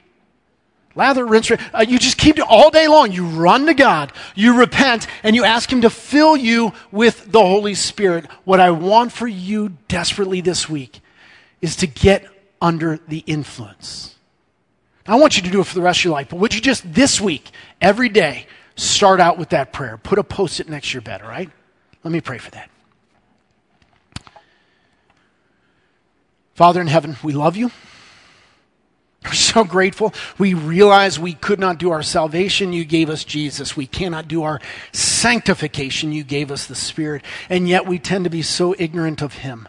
Lather, 0.97 1.25
rinse, 1.25 1.51
uh, 1.51 1.85
you 1.87 1.99
just 1.99 2.19
keep 2.19 2.39
it 2.39 2.45
all 2.49 2.71
day 2.71 2.89
long. 2.89 3.13
You 3.13 3.27
run 3.27 3.67
to 3.67 3.75
God, 3.75 4.13
you 4.35 4.59
repent, 4.59 5.07
and 5.23 5.37
you 5.37 5.45
ask 5.45 5.71
Him 5.73 5.83
to 5.83 5.91
fill 5.91 6.37
you 6.37 6.73
with 6.91 7.31
the 7.31 7.41
Holy 7.41 7.75
Spirit. 7.75 8.27
What 8.45 8.59
I 8.59 8.73
want 8.73 9.13
for 9.13 9.29
you 9.29 9.77
desperately 9.87 10.41
this 10.41 10.69
week 10.69 11.01
is 11.61 11.77
to 11.77 11.87
get 11.87 12.27
under 12.61 12.99
the 13.07 13.19
influence. 13.19 14.17
I 15.07 15.17
want 15.17 15.37
you 15.37 15.43
to 15.43 15.51
do 15.51 15.61
it 15.61 15.67
for 15.67 15.75
the 15.75 15.83
rest 15.83 16.01
of 16.01 16.05
your 16.05 16.13
life, 16.13 16.29
but 16.29 16.39
would 16.39 16.55
you 16.55 16.61
just 16.61 16.93
this 16.93 17.21
week, 17.21 17.51
every 17.81 18.09
day, 18.09 18.47
start 18.77 19.21
out 19.21 19.39
with 19.39 19.51
that 19.51 19.73
prayer? 19.73 19.97
Put 19.97 20.19
a 20.19 20.25
post 20.25 20.61
it 20.61 20.69
next 20.69 20.89
to 20.91 20.95
your 20.95 21.03
bed, 21.03 21.23
all 21.23 21.29
right? 21.29 21.51
Let 22.05 22.13
me 22.13 22.21
pray 22.21 22.39
for 22.39 22.51
that. 22.53 22.71
Father 26.55 26.81
in 26.81 26.87
heaven, 26.89 27.17
we 27.23 27.33
love 27.33 27.57
you. 27.57 27.71
We're 29.25 29.33
so 29.33 29.65
grateful. 29.65 30.15
We 30.39 30.55
realize 30.55 31.19
we 31.19 31.35
could 31.35 31.61
not 31.61 31.79
do 31.79 31.91
our 31.91 32.03
salvation. 32.03 32.73
You 32.73 32.87
gave 32.87 33.11
us 33.11 33.23
Jesus. 33.23 33.77
We 33.77 33.87
cannot 33.87 34.29
do 34.29 34.43
our 34.45 34.61
sanctification. 34.93 36.13
You 36.13 36.25
gave 36.25 36.51
us 36.51 36.67
the 36.67 36.75
Spirit. 36.75 37.23
And 37.51 37.69
yet 37.69 37.87
we 37.87 37.99
tend 37.99 38.25
to 38.25 38.31
be 38.31 38.43
so 38.43 38.75
ignorant 38.79 39.21
of 39.21 39.35
Him. 39.35 39.69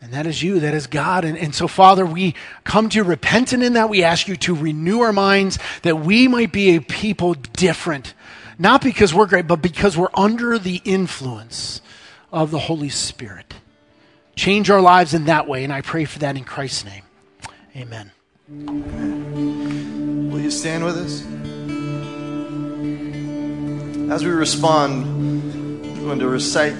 And 0.00 0.12
that 0.12 0.26
is 0.26 0.42
you, 0.42 0.60
that 0.60 0.74
is 0.74 0.86
God. 0.86 1.24
And, 1.24 1.38
and 1.38 1.54
so, 1.54 1.68
Father, 1.68 2.04
we 2.04 2.34
come 2.64 2.90
to 2.90 2.98
you 2.98 3.04
repentant 3.04 3.62
in 3.62 3.72
that. 3.74 3.88
We 3.88 4.02
ask 4.02 4.28
you 4.28 4.36
to 4.36 4.54
renew 4.54 5.00
our 5.00 5.12
minds 5.12 5.58
that 5.82 6.00
we 6.00 6.28
might 6.28 6.52
be 6.52 6.76
a 6.76 6.82
people 6.82 7.34
different. 7.34 8.12
Not 8.58 8.82
because 8.82 9.14
we're 9.14 9.26
great, 9.26 9.46
but 9.46 9.62
because 9.62 9.96
we're 9.96 10.10
under 10.14 10.58
the 10.58 10.82
influence 10.84 11.80
of 12.32 12.50
the 12.50 12.58
Holy 12.58 12.90
Spirit. 12.90 13.54
Change 14.36 14.68
our 14.68 14.80
lives 14.80 15.14
in 15.14 15.24
that 15.24 15.46
way. 15.46 15.64
And 15.64 15.72
I 15.72 15.80
pray 15.80 16.04
for 16.04 16.18
that 16.18 16.36
in 16.36 16.44
Christ's 16.44 16.84
name. 16.84 17.03
Amen. 17.76 18.12
Will 20.30 20.40
you 20.40 20.50
stand 20.52 20.84
with 20.84 20.96
us? 20.96 21.22
As 24.12 24.24
we 24.24 24.30
respond, 24.30 25.82
we're 25.82 26.04
going 26.04 26.20
to 26.20 26.28
recite 26.28 26.74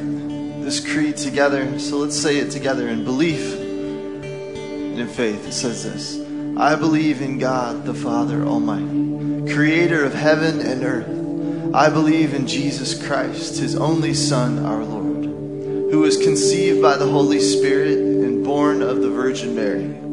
this 0.62 0.78
creed 0.78 1.16
together. 1.16 1.80
So 1.80 1.96
let's 1.96 2.16
say 2.16 2.36
it 2.36 2.52
together 2.52 2.86
in 2.86 3.02
belief 3.04 3.54
and 3.54 5.00
in 5.00 5.08
faith. 5.08 5.48
It 5.48 5.52
says 5.52 5.82
this 5.82 6.20
I 6.56 6.76
believe 6.76 7.20
in 7.20 7.40
God 7.40 7.84
the 7.84 7.94
Father 7.94 8.44
Almighty, 8.44 9.52
creator 9.52 10.04
of 10.04 10.14
heaven 10.14 10.60
and 10.60 10.84
earth. 10.84 11.74
I 11.74 11.90
believe 11.90 12.34
in 12.34 12.46
Jesus 12.46 13.04
Christ, 13.04 13.58
his 13.58 13.74
only 13.74 14.14
Son, 14.14 14.64
our 14.64 14.84
Lord, 14.84 15.24
who 15.24 15.98
was 15.98 16.16
conceived 16.18 16.80
by 16.80 16.96
the 16.96 17.08
Holy 17.08 17.40
Spirit 17.40 17.98
and 17.98 18.44
born 18.44 18.80
of 18.80 19.00
the 19.00 19.10
Virgin 19.10 19.56
Mary 19.56 20.03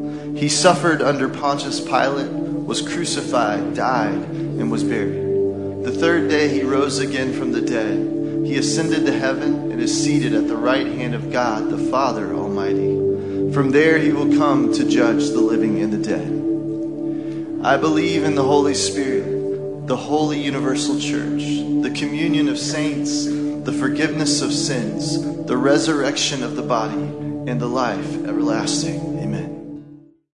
he 0.41 0.49
suffered 0.49 1.03
under 1.03 1.29
Pontius 1.29 1.79
Pilate, 1.79 2.31
was 2.31 2.81
crucified, 2.81 3.75
died, 3.75 4.23
and 4.23 4.71
was 4.71 4.83
buried. 4.83 5.85
The 5.85 5.91
third 5.91 6.31
day 6.31 6.49
he 6.49 6.63
rose 6.63 6.97
again 6.97 7.31
from 7.31 7.51
the 7.51 7.61
dead. 7.61 8.47
He 8.47 8.57
ascended 8.57 9.05
to 9.05 9.11
heaven 9.11 9.71
and 9.71 9.79
is 9.79 10.03
seated 10.03 10.33
at 10.33 10.47
the 10.47 10.55
right 10.55 10.87
hand 10.87 11.13
of 11.13 11.31
God, 11.31 11.69
the 11.69 11.91
Father 11.91 12.33
Almighty. 12.33 13.53
From 13.53 13.69
there 13.69 13.99
he 13.99 14.11
will 14.11 14.35
come 14.35 14.73
to 14.73 14.89
judge 14.89 15.29
the 15.29 15.41
living 15.41 15.79
and 15.79 15.93
the 15.93 16.09
dead. 16.09 17.63
I 17.63 17.77
believe 17.77 18.23
in 18.23 18.33
the 18.33 18.41
Holy 18.41 18.73
Spirit, 18.73 19.85
the 19.85 19.95
holy 19.95 20.41
universal 20.41 20.99
church, 20.99 21.43
the 21.83 21.93
communion 21.95 22.47
of 22.47 22.57
saints, 22.57 23.27
the 23.27 23.77
forgiveness 23.79 24.41
of 24.41 24.51
sins, 24.51 25.21
the 25.45 25.57
resurrection 25.57 26.41
of 26.41 26.55
the 26.55 26.63
body, 26.63 26.95
and 26.95 27.61
the 27.61 27.67
life 27.67 28.25
everlasting. 28.25 29.10